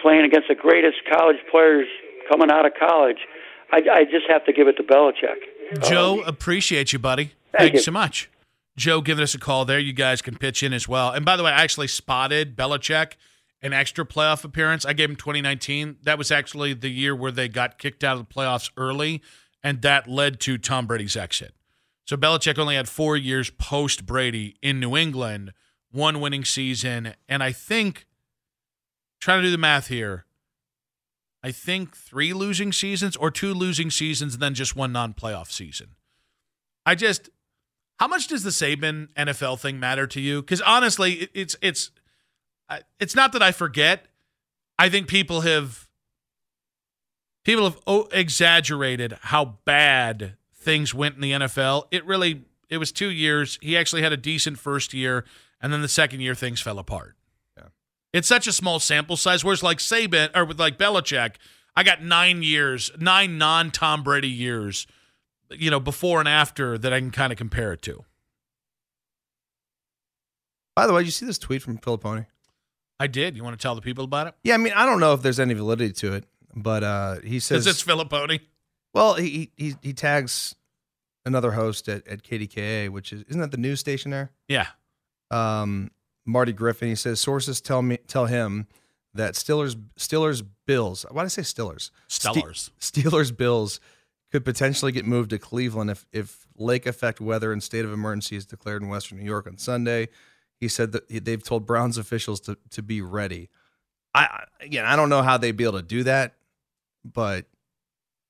playing 0.01 0.25
against 0.25 0.49
the 0.49 0.55
greatest 0.55 0.99
college 1.11 1.37
players 1.51 1.87
coming 2.31 2.51
out 2.51 2.64
of 2.66 2.72
college. 2.79 3.18
I, 3.72 3.79
I 3.90 4.05
just 4.05 4.27
have 4.29 4.44
to 4.46 4.53
give 4.53 4.68
it 4.68 4.77
to 4.77 4.83
Belichick. 4.83 5.83
Joe, 5.83 6.22
appreciate 6.25 6.92
you, 6.92 6.99
buddy. 6.99 7.25
Thank, 7.25 7.59
Thank 7.59 7.72
you 7.72 7.79
you. 7.79 7.83
so 7.83 7.92
much. 7.92 8.31
Joe 8.77 9.01
giving 9.01 9.23
us 9.23 9.35
a 9.35 9.39
call 9.39 9.65
there. 9.65 9.79
You 9.79 9.93
guys 9.93 10.21
can 10.23 10.37
pitch 10.37 10.62
in 10.62 10.73
as 10.73 10.87
well. 10.87 11.11
And 11.11 11.25
by 11.25 11.37
the 11.37 11.43
way, 11.43 11.51
I 11.51 11.62
actually 11.62 11.89
spotted 11.89 12.57
Belichick 12.57 13.12
an 13.62 13.73
extra 13.73 14.05
playoff 14.05 14.45
appearance. 14.45 14.85
I 14.85 14.93
gave 14.93 15.11
him 15.11 15.17
2019. 15.17 15.97
That 16.03 16.19
was 16.19 16.31
actually 16.31 16.75
the 16.75 16.91
year 16.91 17.15
where 17.15 17.33
they 17.33 17.49
got 17.49 17.79
kicked 17.79 18.05
out 18.05 18.19
of 18.19 18.29
the 18.29 18.35
playoffs 18.35 18.71
early, 18.77 19.23
and 19.62 19.83
that 19.83 20.09
led 20.09 20.41
to 20.41 20.59
Tom 20.59 20.87
Brady's 20.87 21.17
exit. 21.17 21.55
So 22.05 22.17
Belichick 22.17 22.59
only 22.59 22.77
had 22.77 22.89
four 22.89 23.17
years 23.17 23.51
post 23.51 24.07
Brady 24.07 24.57
in 24.62 24.79
New 24.79 24.97
England, 24.97 25.53
one 25.91 26.21
winning 26.21 26.45
season, 26.45 27.15
and 27.29 27.43
I 27.43 27.53
think 27.53 28.07
trying 29.21 29.41
to 29.41 29.49
do 29.49 29.51
the 29.51 29.59
math 29.59 29.89
here. 29.89 30.27
I 31.43 31.51
think 31.51 31.97
three 31.97 32.33
losing 32.33 32.73
seasons 32.73 33.17
or 33.17 33.31
two 33.31 33.55
losing 33.55 33.91
seasons 33.91 34.35
and 34.35 34.43
then 34.43 34.55
just 34.55 34.77
one 34.77 34.93
non-playoff 34.93 35.51
season. 35.51 35.95
I 36.85 36.95
just 36.95 37.31
how 37.99 38.09
much 38.09 38.29
does 38.29 38.43
the 38.43 38.51
Saban 38.51 39.09
NFL 39.15 39.61
thing 39.61 39.81
matter 39.81 40.07
to 40.07 40.21
you? 40.21 40.43
Cuz 40.43 40.61
honestly, 40.61 41.29
it's 41.35 41.57
it's 41.61 41.91
it's 42.99 43.15
not 43.15 43.33
that 43.33 43.43
I 43.43 43.53
forget. 43.53 44.07
I 44.79 44.89
think 44.89 45.09
people 45.09 45.43
have 45.43 45.89
people 47.45 47.65
have 47.65 48.09
exaggerated 48.13 49.17
how 49.23 49.59
bad 49.65 50.37
things 50.55 50.93
went 50.93 51.15
in 51.15 51.21
the 51.21 51.33
NFL. 51.33 51.87
It 51.91 52.05
really 52.05 52.45
it 52.69 52.79
was 52.79 52.91
2 52.91 53.09
years. 53.09 53.59
He 53.63 53.77
actually 53.77 54.03
had 54.03 54.13
a 54.13 54.17
decent 54.17 54.59
first 54.59 54.93
year 54.93 55.25
and 55.61 55.73
then 55.73 55.83
the 55.83 55.89
second 55.89 56.21
year 56.21 56.35
things 56.35 56.61
fell 56.61 56.79
apart. 56.79 57.17
Yeah. 57.57 57.69
It's 58.13 58.29
such 58.29 58.47
a 58.47 58.53
small 58.53 58.81
sample 58.81 59.17
size. 59.17 59.45
Whereas 59.45 59.63
like 59.63 59.79
Saban 59.79 60.31
or 60.35 60.45
with 60.45 60.59
like 60.59 60.79
Belichick, 60.79 61.37
I 61.75 61.83
got 61.83 62.03
nine 62.03 62.43
years, 62.43 62.91
nine 62.99 63.39
non 63.39 63.71
Tom 63.71 64.03
Brady 64.03 64.29
years, 64.29 64.87
you 65.51 65.71
know, 65.71 65.81
before 65.81 66.19
and 66.21 66.29
after 66.29 66.79
that 66.79 66.93
I 66.93 67.01
can 67.01 67.11
kind 67.11 67.33
of 67.33 67.39
compare 67.39 67.73
it 67.73 67.83
to. 67.83 68.05
By 70.75 70.87
the 70.87 70.93
way, 70.93 71.01
did 71.01 71.07
you 71.07 71.13
see 71.13 71.27
this 71.27 71.39
tweet 71.39 71.63
from 71.63 71.79
Fillipponi? 71.79 72.27
I 73.01 73.07
did. 73.07 73.37
You 73.37 73.45
want 73.45 73.59
to 73.59 73.63
tell 73.63 73.75
the 73.75 73.81
people 73.81 74.05
about 74.05 74.27
it? 74.27 74.35
Yeah, 74.43 74.55
I 74.55 74.57
mean, 74.59 74.73
I 74.75 74.87
don't 74.87 75.01
know 75.01 75.13
if 75.13 75.23
there's 75.23 75.41
any 75.41 75.55
validity 75.55 75.93
to 75.95 76.15
it, 76.15 76.25
but 76.55 76.83
uh, 76.83 77.17
he 77.21 77.41
says 77.41 77.65
Because 77.65 77.81
it's 77.81 77.83
Fillipponi. 77.83 78.41
Well, 78.95 79.15
he 79.15 79.51
he 79.57 79.75
he 79.83 79.93
tags 79.93 80.55
another 81.27 81.53
host 81.53 81.89
at, 81.89 82.07
at 82.09 82.23
KDKA, 82.23 82.89
which 82.89 83.13
is 83.13 83.23
isn't 83.29 83.41
that 83.41 83.51
the 83.51 83.59
news 83.59 83.81
station 83.81 84.11
there? 84.11 84.31
Yeah. 84.49 84.69
Um, 85.31 85.91
Marty 86.25 86.53
Griffin. 86.53 86.89
He 86.89 86.95
says 86.95 87.21
sources 87.21 87.61
tell 87.61 87.83
me 87.83 87.99
tell 88.07 88.27
him 88.27 88.67
that 89.13 89.35
Steelers 89.35 89.77
Steelers 89.99 90.43
Bills. 90.67 91.05
Why 91.11 91.23
did 91.23 91.27
I 91.27 91.29
say 91.29 91.43
Steelers? 91.43 91.91
Ste- 92.09 92.27
Stellars. 92.29 92.71
Steelers 92.81 93.37
Bills 93.37 93.81
could 94.37 94.44
potentially 94.44 94.92
get 94.92 95.07
moved 95.07 95.31
to 95.31 95.38
Cleveland 95.38 95.90
if 95.90 96.07
if 96.12 96.46
lake 96.59 96.85
effect 96.87 97.20
weather 97.20 97.53
and 97.53 97.62
state 97.62 97.85
of 97.87 97.92
emergency 97.92 98.37
is 98.37 98.44
declared 98.44 98.83
in 98.83 98.88
Western 98.88 99.16
New 99.18 99.25
York 99.25 99.46
on 99.46 99.57
Sunday. 99.57 100.09
He 100.61 100.68
said 100.68 100.92
that 100.92 101.09
they've 101.25 101.42
told 101.42 101.64
Browns 101.66 101.96
officials 101.96 102.40
to 102.40 102.59
to 102.70 102.83
be 102.83 103.01
ready. 103.01 103.49
I 104.14 104.20
I- 104.25 104.44
again, 104.61 104.85
I 104.85 104.94
don't 104.96 105.09
know 105.09 105.22
how 105.22 105.38
they'd 105.38 105.57
be 105.57 105.64
able 105.64 105.79
to 105.79 105.83
do 105.83 106.03
that, 106.05 106.35
but 107.05 107.46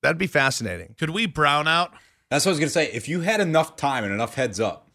that'd 0.02 0.18
be 0.18 0.26
fascinating. 0.28 0.94
Could 0.98 1.10
we 1.10 1.26
brown 1.26 1.66
out? 1.66 1.92
That's 2.30 2.44
what 2.46 2.50
I 2.50 2.52
was 2.52 2.60
gonna 2.60 2.70
say. 2.70 2.90
If 2.92 3.08
you 3.08 3.20
had 3.22 3.40
enough 3.40 3.74
time 3.76 4.04
and 4.04 4.12
enough 4.12 4.34
heads 4.34 4.60
up, 4.60 4.88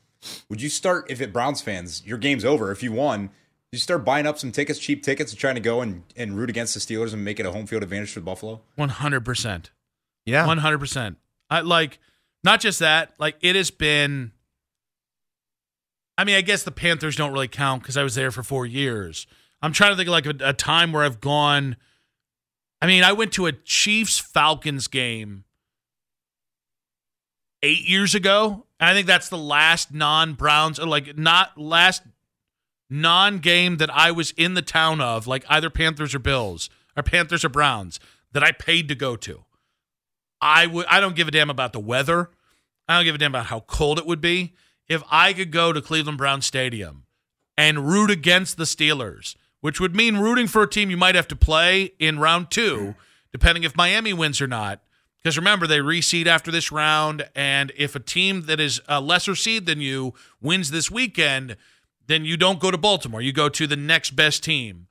would 0.50 0.62
you 0.62 0.70
start? 0.70 1.06
If 1.10 1.20
it 1.20 1.34
Browns 1.34 1.62
fans, 1.62 2.04
your 2.06 2.18
game's 2.18 2.46
over. 2.46 2.72
If 2.72 2.82
you 2.84 2.92
won, 2.94 3.32
you 3.72 3.80
start 3.80 4.04
buying 4.06 4.26
up 4.28 4.38
some 4.40 4.52
tickets, 4.52 4.80
cheap 4.80 5.02
tickets, 5.04 5.32
and 5.32 5.40
trying 5.40 5.56
to 5.56 5.62
go 5.62 5.82
and, 5.82 6.04
and 6.18 6.38
root 6.38 6.50
against 6.50 6.74
the 6.74 6.80
Steelers 6.80 7.14
and 7.14 7.24
make 7.26 7.40
it 7.40 7.46
a 7.46 7.52
home 7.52 7.66
field 7.68 7.84
advantage 7.84 8.12
for 8.12 8.20
Buffalo. 8.22 8.62
100%. 8.78 9.70
Yeah, 10.26 10.46
100%. 10.46 11.16
I 11.50 11.62
like 11.62 12.00
not 12.44 12.60
just 12.62 12.80
that, 12.80 13.14
like 13.20 13.36
it 13.42 13.56
has 13.56 13.72
been 13.72 14.32
I 16.18 16.24
mean, 16.24 16.36
I 16.36 16.42
guess 16.42 16.64
the 16.64 16.72
Panthers 16.72 17.16
don't 17.16 17.34
really 17.34 17.48
count 17.48 17.84
cuz 17.84 17.98
I 17.98 18.04
was 18.04 18.16
there 18.16 18.32
for 18.32 18.44
4 18.44 18.66
years. 18.66 19.28
I'm 19.62 19.74
trying 19.74 19.92
to 19.92 19.96
think 19.96 20.08
of 20.08 20.12
like 20.12 20.26
a, 20.26 20.50
a 20.50 20.54
time 20.54 20.92
where 20.92 21.04
I've 21.04 21.22
gone 21.22 21.78
I 22.82 22.88
mean, 22.88 23.04
I 23.04 23.12
went 23.12 23.32
to 23.34 23.46
a 23.46 23.52
Chiefs 23.52 24.18
Falcons 24.20 24.88
game 24.88 25.44
8 27.64 27.88
years 27.88 28.16
ago. 28.16 28.66
I 28.80 28.94
think 28.94 29.06
that's 29.06 29.30
the 29.30 29.38
last 29.38 29.94
non-Browns 29.94 30.80
like 30.80 31.18
not 31.18 31.58
last 31.58 32.02
non-game 32.90 33.78
that 33.78 33.90
I 33.90 34.12
was 34.12 34.32
in 34.32 34.54
the 34.54 34.62
town 34.62 35.00
of, 35.00 35.26
like 35.26 35.46
either 35.48 35.70
Panthers 35.70 36.14
or 36.14 36.20
Bills 36.20 36.70
or 36.98 37.04
Panthers 37.04 37.46
or 37.46 37.50
Browns 37.50 38.00
that 38.34 38.44
I 38.44 38.52
paid 38.52 38.88
to 38.90 38.96
go 38.96 39.16
to. 39.16 39.46
I 40.42 40.66
would 40.68 40.86
I 40.88 41.00
don't 41.00 41.16
give 41.16 41.28
a 41.28 41.32
damn 41.32 41.50
about 41.50 41.74
the 41.74 41.80
weather. 41.80 42.30
I 42.88 42.96
don't 42.96 43.06
give 43.06 43.16
a 43.16 43.18
damn 43.18 43.32
about 43.32 43.48
how 43.48 43.62
cold 43.62 44.00
it 44.00 44.06
would 44.06 44.22
be. 44.22 44.54
If 44.88 45.04
I 45.10 45.34
could 45.34 45.52
go 45.52 45.72
to 45.72 45.82
Cleveland 45.82 46.18
Brown 46.18 46.42
Stadium, 46.42 47.06
and 47.58 47.88
root 47.88 48.10
against 48.10 48.58
the 48.58 48.64
Steelers, 48.64 49.36
which 49.60 49.80
would 49.80 49.96
mean 49.96 50.18
rooting 50.18 50.48
for 50.48 50.64
a 50.64 50.70
team 50.70 50.90
you 50.90 50.98
might 50.98 51.16
have 51.16 51.28
to 51.28 51.36
play 51.36 51.94
in 52.00 52.20
round 52.20 52.50
two, 52.50 52.96
depending 53.32 53.64
if 53.64 53.76
Miami 53.76 54.14
wins 54.14 54.42
or 54.42 54.48
not. 54.48 54.82
Because 55.18 55.38
remember, 55.38 55.68
they 55.68 55.78
reseed 55.78 56.26
after 56.26 56.50
this 56.50 56.72
round, 56.72 57.30
and 57.36 57.72
if 57.78 57.96
a 57.96 58.00
team 58.00 58.44
that 58.48 58.60
is 58.60 58.82
a 58.88 59.00
lesser 59.00 59.36
seed 59.36 59.68
than 59.68 59.80
you 59.80 60.16
wins 60.42 60.72
this 60.72 60.90
weekend, 60.90 61.56
then 62.08 62.26
you 62.26 62.36
don't 62.36 62.60
go 62.60 62.72
to 62.72 62.78
Baltimore. 62.80 63.22
You 63.22 63.32
go 63.32 63.48
to 63.48 63.68
the 63.68 63.76
next 63.76 64.16
best 64.16 64.44
team, 64.44 64.88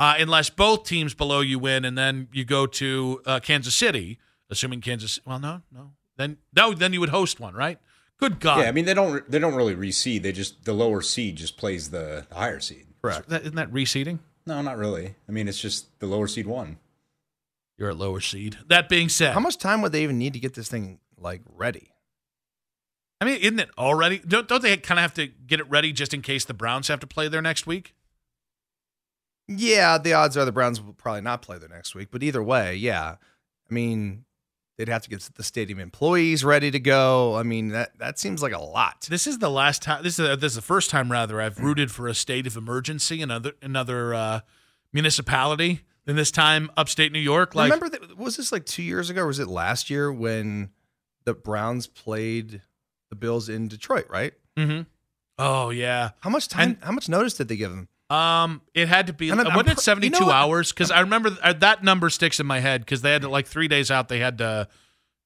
uh, 0.00 0.14
unless 0.18 0.48
both 0.48 0.84
teams 0.84 1.12
below 1.12 1.40
you 1.40 1.58
win, 1.58 1.84
and 1.84 1.98
then 1.98 2.28
you 2.32 2.46
go 2.46 2.64
to 2.66 3.20
uh, 3.26 3.40
Kansas 3.40 3.74
City, 3.74 4.18
assuming 4.54 4.80
Kansas. 4.80 5.18
Well, 5.24 5.38
no, 5.38 5.62
no, 5.70 5.90
then 6.16 6.38
no, 6.56 6.72
then 6.72 6.92
you 6.92 7.00
would 7.00 7.10
host 7.10 7.38
one, 7.40 7.54
right? 7.54 7.78
Good 8.18 8.40
God! 8.40 8.60
Yeah, 8.60 8.68
I 8.68 8.72
mean 8.72 8.84
they 8.86 8.94
don't 8.94 9.28
they 9.30 9.38
don't 9.38 9.54
really 9.54 9.74
reseed. 9.74 10.22
They 10.22 10.32
just 10.32 10.64
the 10.64 10.72
lower 10.72 11.02
seed 11.02 11.36
just 11.36 11.56
plays 11.56 11.90
the, 11.90 12.26
the 12.28 12.34
higher 12.34 12.60
seed. 12.60 12.86
Correct. 13.02 13.28
That- 13.28 13.42
Isn't 13.42 13.56
that 13.56 13.70
reseeding? 13.72 14.20
No, 14.46 14.62
not 14.62 14.78
really. 14.78 15.16
I 15.28 15.32
mean 15.32 15.48
it's 15.48 15.60
just 15.60 15.98
the 16.00 16.06
lower 16.06 16.26
seed 16.28 16.46
won. 16.46 16.78
You're 17.76 17.90
at 17.90 17.96
lower 17.96 18.20
seed. 18.20 18.58
That 18.68 18.88
being 18.88 19.08
said, 19.08 19.34
How 19.34 19.40
much 19.40 19.58
time 19.58 19.82
would 19.82 19.90
they 19.92 20.04
even 20.04 20.16
need 20.18 20.32
to 20.34 20.38
get 20.38 20.54
this 20.54 20.68
thing 20.68 21.00
like 21.18 21.42
ready? 21.48 21.90
I 23.20 23.24
mean, 23.24 23.36
isn't 23.40 23.58
it 23.58 23.70
already? 23.78 24.18
Don't, 24.18 24.46
don't 24.46 24.62
they 24.62 24.76
kind 24.76 24.98
of 24.98 25.02
have 25.02 25.14
to 25.14 25.26
get 25.26 25.58
it 25.60 25.68
ready 25.70 25.92
just 25.92 26.12
in 26.14 26.20
case 26.22 26.44
the 26.44 26.54
Browns 26.54 26.88
have 26.88 27.00
to 27.00 27.06
play 27.06 27.26
there 27.28 27.42
next 27.42 27.66
week? 27.66 27.94
Yeah, 29.48 29.98
the 29.98 30.12
odds 30.12 30.36
are 30.36 30.44
the 30.44 30.52
Browns 30.52 30.80
will 30.80 30.92
probably 30.92 31.20
not 31.20 31.42
play 31.42 31.58
there 31.58 31.68
next 31.68 31.94
week, 31.94 32.08
but 32.10 32.22
either 32.22 32.42
way, 32.42 32.74
yeah. 32.76 33.16
I 33.70 33.74
mean, 33.74 34.24
they'd 34.76 34.88
have 34.88 35.02
to 35.02 35.08
get 35.10 35.20
the 35.36 35.42
stadium 35.42 35.78
employees 35.78 36.44
ready 36.44 36.70
to 36.70 36.80
go. 36.80 37.36
I 37.36 37.42
mean, 37.42 37.68
that 37.68 37.98
that 37.98 38.18
seems 38.18 38.42
like 38.42 38.52
a 38.52 38.58
lot. 38.60 39.06
This 39.08 39.26
is 39.26 39.38
the 39.38 39.50
last 39.50 39.82
time. 39.82 40.02
This 40.02 40.18
is 40.18 40.38
this 40.38 40.52
is 40.52 40.56
the 40.56 40.62
first 40.62 40.90
time 40.90 41.10
rather 41.12 41.40
I've 41.40 41.58
rooted 41.58 41.90
for 41.90 42.08
a 42.08 42.14
state 42.14 42.46
of 42.46 42.56
emergency 42.56 43.16
in 43.22 43.30
another 43.30 43.52
another 43.62 44.14
uh, 44.14 44.40
municipality. 44.92 45.80
And 46.06 46.18
this 46.18 46.30
time, 46.30 46.70
upstate 46.76 47.12
New 47.12 47.18
York. 47.18 47.54
Like, 47.54 47.72
Remember 47.72 47.88
that 47.88 48.18
was 48.18 48.36
this 48.36 48.52
like 48.52 48.66
2 48.66 48.82
years 48.82 49.08
ago 49.08 49.22
or 49.22 49.26
was 49.28 49.38
it 49.38 49.48
last 49.48 49.88
year 49.88 50.12
when 50.12 50.68
the 51.24 51.32
Browns 51.32 51.86
played 51.86 52.60
the 53.08 53.16
Bills 53.16 53.48
in 53.48 53.68
Detroit, 53.68 54.06
right? 54.10 54.34
hmm 54.56 54.82
Oh 55.38 55.70
yeah. 55.70 56.10
How 56.20 56.28
much 56.30 56.46
time 56.48 56.70
And- 56.72 56.78
how 56.84 56.92
much 56.92 57.08
notice 57.08 57.34
did 57.34 57.48
they 57.48 57.56
give 57.56 57.70
them? 57.70 57.88
Um, 58.14 58.62
it 58.74 58.88
had 58.88 59.06
to 59.08 59.12
be. 59.12 59.30
And 59.30 59.42
wasn't 59.42 59.68
it 59.70 59.80
seventy 59.80 60.10
two 60.10 60.24
you 60.24 60.26
know 60.26 60.32
hours? 60.32 60.72
Because 60.72 60.90
I 60.90 61.00
remember 61.00 61.30
th- 61.30 61.40
uh, 61.42 61.52
that 61.54 61.82
number 61.82 62.10
sticks 62.10 62.38
in 62.38 62.46
my 62.46 62.60
head 62.60 62.82
because 62.82 63.02
they 63.02 63.12
had 63.12 63.22
to, 63.22 63.28
like 63.28 63.46
three 63.46 63.68
days 63.68 63.90
out. 63.90 64.08
They 64.08 64.20
had 64.20 64.38
to 64.38 64.68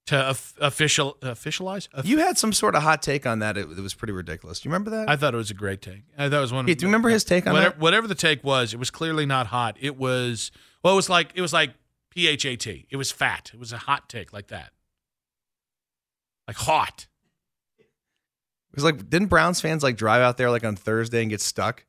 to 0.06 0.30
official 0.60 1.18
officialize. 1.20 1.88
You 2.02 2.18
had 2.18 2.38
some 2.38 2.52
sort 2.54 2.74
of 2.74 2.82
hot 2.82 3.02
take 3.02 3.26
on 3.26 3.40
that. 3.40 3.58
It, 3.58 3.68
it 3.68 3.80
was 3.80 3.92
pretty 3.92 4.12
ridiculous. 4.12 4.60
Do 4.60 4.68
you 4.68 4.72
remember 4.72 4.90
that? 4.90 5.10
I 5.10 5.16
thought 5.16 5.34
it 5.34 5.36
was 5.36 5.50
a 5.50 5.54
great 5.54 5.82
take. 5.82 6.04
I 6.16 6.30
thought 6.30 6.38
it 6.38 6.40
was 6.40 6.52
one. 6.52 6.66
Hey, 6.66 6.74
do 6.74 6.86
you 6.86 6.88
remember 6.88 7.10
his 7.10 7.24
take 7.24 7.46
on 7.46 7.52
whatever, 7.52 7.74
that? 7.74 7.80
whatever 7.80 8.06
the 8.06 8.14
take 8.14 8.42
was, 8.42 8.72
it 8.72 8.78
was 8.78 8.90
clearly 8.90 9.26
not 9.26 9.48
hot. 9.48 9.76
It 9.80 9.98
was 9.98 10.50
well, 10.82 10.94
it 10.94 10.96
was 10.96 11.10
like 11.10 11.32
it 11.34 11.42
was 11.42 11.52
like 11.52 11.74
P 12.10 12.26
H 12.26 12.46
A 12.46 12.56
T. 12.56 12.86
It 12.88 12.96
was 12.96 13.10
fat. 13.10 13.50
It 13.52 13.60
was 13.60 13.72
a 13.72 13.78
hot 13.78 14.08
take 14.08 14.32
like 14.32 14.46
that, 14.48 14.72
like 16.46 16.56
hot. 16.56 17.06
It 17.78 18.76
was 18.76 18.84
like 18.84 19.10
didn't 19.10 19.28
Browns 19.28 19.60
fans 19.60 19.82
like 19.82 19.96
drive 19.96 20.22
out 20.22 20.38
there 20.38 20.50
like 20.50 20.64
on 20.64 20.76
Thursday 20.76 21.20
and 21.20 21.28
get 21.28 21.42
stuck? 21.42 21.84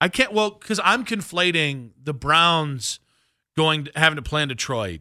I 0.00 0.08
can't 0.08 0.32
well 0.32 0.50
because 0.50 0.80
I'm 0.84 1.04
conflating 1.04 1.90
the 2.02 2.14
Browns 2.14 3.00
going 3.56 3.84
to, 3.84 3.92
having 3.96 4.16
to 4.16 4.22
play 4.22 4.42
in 4.42 4.48
Detroit 4.48 5.00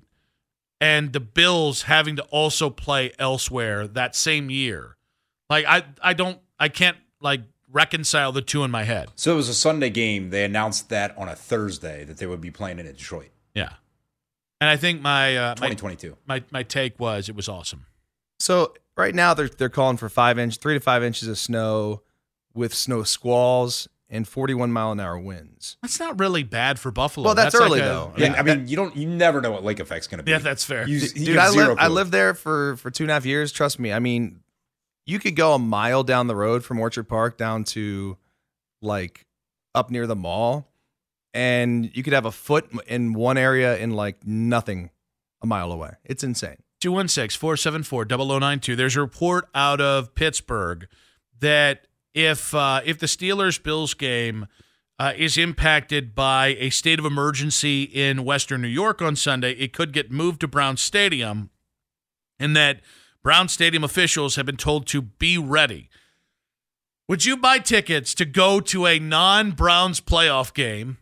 and 0.81 1.13
the 1.13 1.19
Bills 1.19 1.83
having 1.83 2.15
to 2.15 2.23
also 2.23 2.69
play 2.69 3.12
elsewhere 3.19 3.88
that 3.88 4.15
same 4.15 4.49
year. 4.49 4.97
Like 5.49 5.65
I 5.67 5.83
I 6.01 6.13
don't 6.13 6.39
I 6.60 6.69
can't 6.69 6.97
like 7.21 7.41
reconcile 7.71 8.31
the 8.31 8.41
two 8.41 8.63
in 8.63 8.71
my 8.71 8.83
head. 8.83 9.10
So 9.15 9.33
it 9.33 9.36
was 9.36 9.49
a 9.49 9.53
Sunday 9.53 9.89
game. 9.89 10.29
They 10.29 10.43
announced 10.43 10.89
that 10.89 11.15
on 11.17 11.27
a 11.29 11.36
Thursday 11.36 12.03
that 12.05 12.17
they 12.17 12.25
would 12.25 12.41
be 12.41 12.51
playing 12.51 12.79
in 12.79 12.86
Detroit, 12.86 13.29
Yeah, 13.53 13.73
and 14.60 14.69
I 14.69 14.77
think 14.77 15.01
my 15.01 15.38
uh, 15.38 15.49
my 15.60 15.69
2022. 15.69 16.17
my 16.25 16.43
my 16.51 16.63
take 16.63 16.99
was 16.99 17.29
it 17.29 17.36
was 17.36 17.47
awesome. 17.47 17.86
So 18.39 18.73
right 18.95 19.13
now 19.13 19.33
they're 19.33 19.49
they're 19.49 19.69
calling 19.69 19.97
for 19.97 20.10
five 20.10 20.39
inch, 20.39 20.57
three 20.57 20.73
to 20.73 20.79
five 20.79 21.03
inches 21.03 21.27
of 21.27 21.38
snow 21.38 22.01
with 22.53 22.73
snow 22.73 23.03
squalls 23.03 23.88
and 24.09 24.27
41 24.27 24.71
mile 24.71 24.91
an 24.91 24.99
hour 24.99 25.19
winds. 25.19 25.77
That's 25.81 25.99
not 25.99 26.19
really 26.19 26.43
bad 26.43 26.79
for 26.79 26.91
Buffalo. 26.91 27.25
Well, 27.25 27.35
that's 27.35 27.55
like 27.55 27.63
early, 27.63 27.79
a- 27.79 27.83
though. 27.83 28.13
I 28.15 28.19
mean, 28.19 28.31
Yeah, 28.31 28.39
I 28.39 28.41
mean, 28.43 28.67
you 28.67 28.75
don't, 28.75 28.95
you 28.95 29.07
never 29.07 29.41
know 29.41 29.51
what 29.51 29.63
lake 29.63 29.79
effect's 29.79 30.07
going 30.07 30.19
to 30.19 30.23
be. 30.23 30.31
Yeah, 30.31 30.37
that's 30.39 30.63
fair. 30.63 30.87
You, 30.87 30.97
you 30.97 31.25
Dude, 31.25 31.37
I, 31.37 31.49
live, 31.49 31.77
I 31.79 31.87
lived 31.87 32.11
there 32.11 32.33
for 32.33 32.77
for 32.77 32.89
two 32.91 33.03
and 33.03 33.11
a 33.11 33.13
half 33.13 33.25
years. 33.25 33.51
Trust 33.51 33.79
me. 33.79 33.91
I 33.91 33.99
mean, 33.99 34.41
you 35.05 35.19
could 35.19 35.35
go 35.35 35.53
a 35.53 35.59
mile 35.59 36.03
down 36.03 36.27
the 36.27 36.35
road 36.35 36.63
from 36.63 36.79
Orchard 36.79 37.07
Park 37.09 37.37
down 37.37 37.63
to 37.65 38.17
like 38.81 39.25
up 39.75 39.89
near 39.91 40.07
the 40.07 40.15
mall, 40.15 40.67
and 41.33 41.89
you 41.95 42.03
could 42.03 42.13
have 42.13 42.25
a 42.25 42.31
foot 42.31 42.69
in 42.87 43.13
one 43.13 43.37
area 43.37 43.77
and 43.77 43.95
like 43.95 44.25
nothing 44.25 44.89
a 45.41 45.47
mile 45.47 45.71
away. 45.71 45.91
It's 46.03 46.23
insane. 46.23 46.57
216 46.79 47.39
474 47.39 48.05
0092. 48.05 48.75
There's 48.75 48.95
a 48.95 49.01
report 49.01 49.49
out 49.55 49.81
of 49.81 50.13
Pittsburgh 50.15 50.87
that 51.39 51.87
if 52.17 52.56
uh, 52.56 52.82
if 52.84 52.97
the 52.97 53.06
Steelers 53.06 53.62
Bills 53.62 53.93
game 53.93 54.47
uh, 54.97 55.13
is 55.15 55.38
impacted 55.38 56.15
by 56.15 56.47
a 56.60 56.71
state 56.71 56.97
of 56.97 57.06
emergency 57.06 57.84
in 57.84 58.25
Western 58.25 58.63
New 58.63 58.67
York 58.67 59.03
on 59.03 59.15
Sunday, 59.15 59.51
it 59.51 59.71
could 59.71 59.93
get 59.93 60.12
moved 60.12 60.41
to 60.41 60.47
Brown 60.47 60.77
Stadium, 60.77 61.51
and 62.39 62.56
that 62.56 62.82
Brown 63.21 63.47
Stadium 63.47 63.84
officials 63.84 64.36
have 64.36 64.47
been 64.47 64.58
told 64.58 64.88
to 64.88 65.03
be 65.03 65.38
ready. 65.38 65.89
Would 67.08 67.23
you 67.23 67.38
buy 67.38 67.60
tickets 67.60 68.15
to 68.15 68.25
go 68.25 68.60
to 68.62 68.88
a 68.88 68.97
non 68.97 69.51
Browns 69.51 70.01
playoff 70.01 70.51
game 70.56 70.97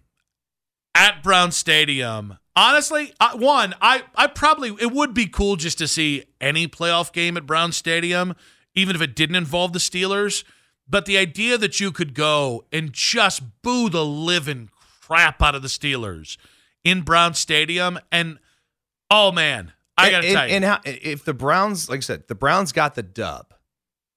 at 0.93 1.23
Brown 1.23 1.53
Stadium? 1.53 2.39
Honestly, 2.57 3.13
one, 3.35 3.73
I, 3.81 4.03
I 4.15 4.27
probably 4.27 4.75
it 4.81 4.91
would 4.91 5.13
be 5.13 5.27
cool 5.27 5.55
just 5.55 5.77
to 5.77 5.87
see 5.87 6.25
any 6.41 6.67
playoff 6.67 7.13
game 7.13 7.37
at 7.37 7.45
Brown 7.45 7.71
Stadium, 7.71 8.35
even 8.73 8.97
if 8.97 9.01
it 9.01 9.15
didn't 9.15 9.37
involve 9.37 9.71
the 9.71 9.79
Steelers. 9.79 10.43
But 10.87 11.05
the 11.05 11.17
idea 11.17 11.57
that 11.57 11.79
you 11.79 11.91
could 11.91 12.13
go 12.13 12.65
and 12.71 12.93
just 12.93 13.41
boo 13.61 13.89
the 13.89 14.05
living 14.05 14.69
crap 15.01 15.41
out 15.41 15.55
of 15.55 15.61
the 15.61 15.67
Steelers 15.67 16.37
in 16.83 17.01
Brown 17.01 17.33
Stadium, 17.33 17.99
and 18.11 18.39
oh 19.09 19.31
man, 19.31 19.73
I 19.97 20.11
gotta 20.11 20.27
and, 20.27 20.35
tell 20.35 20.47
you, 20.47 20.55
and 20.55 20.65
how, 20.65 20.79
if 20.85 21.25
the 21.25 21.33
Browns, 21.33 21.89
like 21.89 21.97
I 21.97 22.01
said, 22.01 22.27
the 22.27 22.35
Browns 22.35 22.71
got 22.71 22.95
the 22.95 23.03
dub 23.03 23.53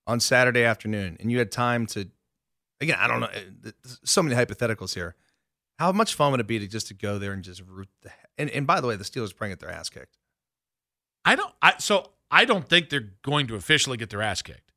on 0.07 0.21
Saturday 0.21 0.65
afternoon, 0.65 1.17
and 1.21 1.31
you 1.33 1.39
had 1.39 1.51
time 1.51 1.87
to, 1.87 2.09
again, 2.81 2.99
I 2.99 3.09
don't 3.09 3.21
know, 3.21 3.31
uh, 3.67 3.71
so 4.05 4.23
many 4.23 4.37
hypotheticals 4.37 4.95
here. 4.95 5.15
How 5.79 5.93
much 5.93 6.15
fun 6.15 6.33
would 6.33 6.41
it 6.41 6.47
be 6.47 6.59
to 6.59 6.67
just 6.67 6.89
to 6.89 6.95
go 6.95 7.19
there 7.19 7.33
and 7.33 7.43
just 7.43 7.63
root 7.67 7.89
the 8.03 8.11
and, 8.39 8.49
and 8.51 8.67
by 8.67 8.81
the 8.81 8.87
way, 8.87 8.97
the 8.97 9.05
Steelers 9.05 9.35
probably 9.35 9.51
get 9.51 9.61
their 9.61 9.71
ass 9.71 9.91
kicked. 9.91 10.17
I 11.25 11.35
don't. 11.35 11.53
I 11.61 11.75
so 11.79 12.11
I 12.31 12.45
don't 12.45 12.69
think 12.69 12.89
they're 12.89 13.13
going 13.23 13.49
to 13.49 13.57
officially 13.57 13.97
get 13.97 14.11
their 14.11 14.23
ass 14.23 14.41
kicked. 14.43 14.68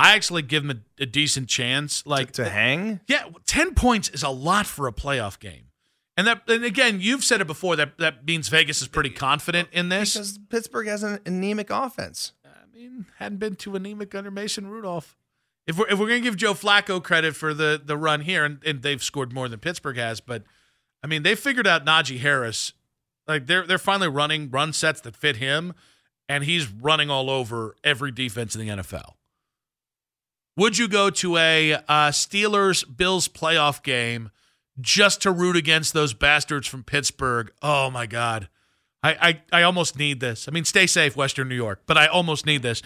I 0.00 0.14
actually 0.14 0.40
give 0.40 0.66
them 0.66 0.82
a, 0.98 1.02
a 1.02 1.06
decent 1.06 1.50
chance. 1.50 2.06
Like 2.06 2.32
to 2.32 2.48
hang. 2.48 3.00
Yeah, 3.06 3.24
ten 3.46 3.74
points 3.74 4.08
is 4.08 4.22
a 4.22 4.30
lot 4.30 4.66
for 4.66 4.86
a 4.86 4.92
playoff 4.92 5.38
game, 5.38 5.64
and 6.16 6.26
that. 6.26 6.48
And 6.48 6.64
again, 6.64 7.00
you've 7.02 7.22
said 7.22 7.42
it 7.42 7.46
before 7.46 7.76
that 7.76 7.98
that 7.98 8.24
means 8.24 8.48
Vegas 8.48 8.80
is 8.80 8.88
pretty 8.88 9.10
confident 9.10 9.68
in 9.72 9.90
this. 9.90 10.14
Because 10.14 10.38
Pittsburgh 10.48 10.86
has 10.86 11.02
an 11.02 11.20
anemic 11.26 11.68
offense. 11.68 12.32
I 12.46 12.74
mean, 12.74 13.04
hadn't 13.18 13.38
been 13.38 13.56
too 13.56 13.76
anemic 13.76 14.14
under 14.14 14.30
Mason 14.30 14.68
Rudolph. 14.68 15.18
If 15.66 15.76
we're 15.76 15.88
if 15.88 15.98
we're 15.98 16.08
gonna 16.08 16.20
give 16.20 16.38
Joe 16.38 16.54
Flacco 16.54 17.02
credit 17.02 17.36
for 17.36 17.52
the 17.52 17.78
the 17.84 17.98
run 17.98 18.22
here, 18.22 18.46
and, 18.46 18.64
and 18.64 18.80
they've 18.80 19.02
scored 19.02 19.34
more 19.34 19.50
than 19.50 19.60
Pittsburgh 19.60 19.98
has, 19.98 20.22
but 20.22 20.44
I 21.02 21.08
mean 21.08 21.24
they 21.24 21.34
figured 21.34 21.66
out 21.66 21.84
Najee 21.84 22.20
Harris. 22.20 22.72
Like 23.28 23.46
they're 23.46 23.66
they're 23.66 23.76
finally 23.76 24.08
running 24.08 24.50
run 24.50 24.72
sets 24.72 25.02
that 25.02 25.14
fit 25.14 25.36
him, 25.36 25.74
and 26.26 26.44
he's 26.44 26.68
running 26.68 27.10
all 27.10 27.28
over 27.28 27.76
every 27.84 28.10
defense 28.10 28.56
in 28.56 28.66
the 28.66 28.82
NFL. 28.82 29.12
Would 30.60 30.76
you 30.76 30.88
go 30.88 31.08
to 31.08 31.38
a 31.38 31.72
uh, 31.72 32.10
Steelers 32.10 32.84
Bills 32.94 33.28
playoff 33.28 33.82
game 33.82 34.30
just 34.78 35.22
to 35.22 35.30
root 35.30 35.56
against 35.56 35.94
those 35.94 36.12
bastards 36.12 36.68
from 36.68 36.84
Pittsburgh? 36.84 37.50
Oh 37.62 37.90
my 37.90 38.04
God. 38.04 38.50
I, 39.02 39.40
I, 39.50 39.60
I 39.60 39.62
almost 39.62 39.98
need 39.98 40.20
this. 40.20 40.46
I 40.48 40.50
mean, 40.50 40.66
stay 40.66 40.86
safe, 40.86 41.16
Western 41.16 41.48
New 41.48 41.54
York, 41.54 41.84
but 41.86 41.96
I 41.96 42.08
almost 42.08 42.44
need 42.44 42.60
this. 42.60 42.82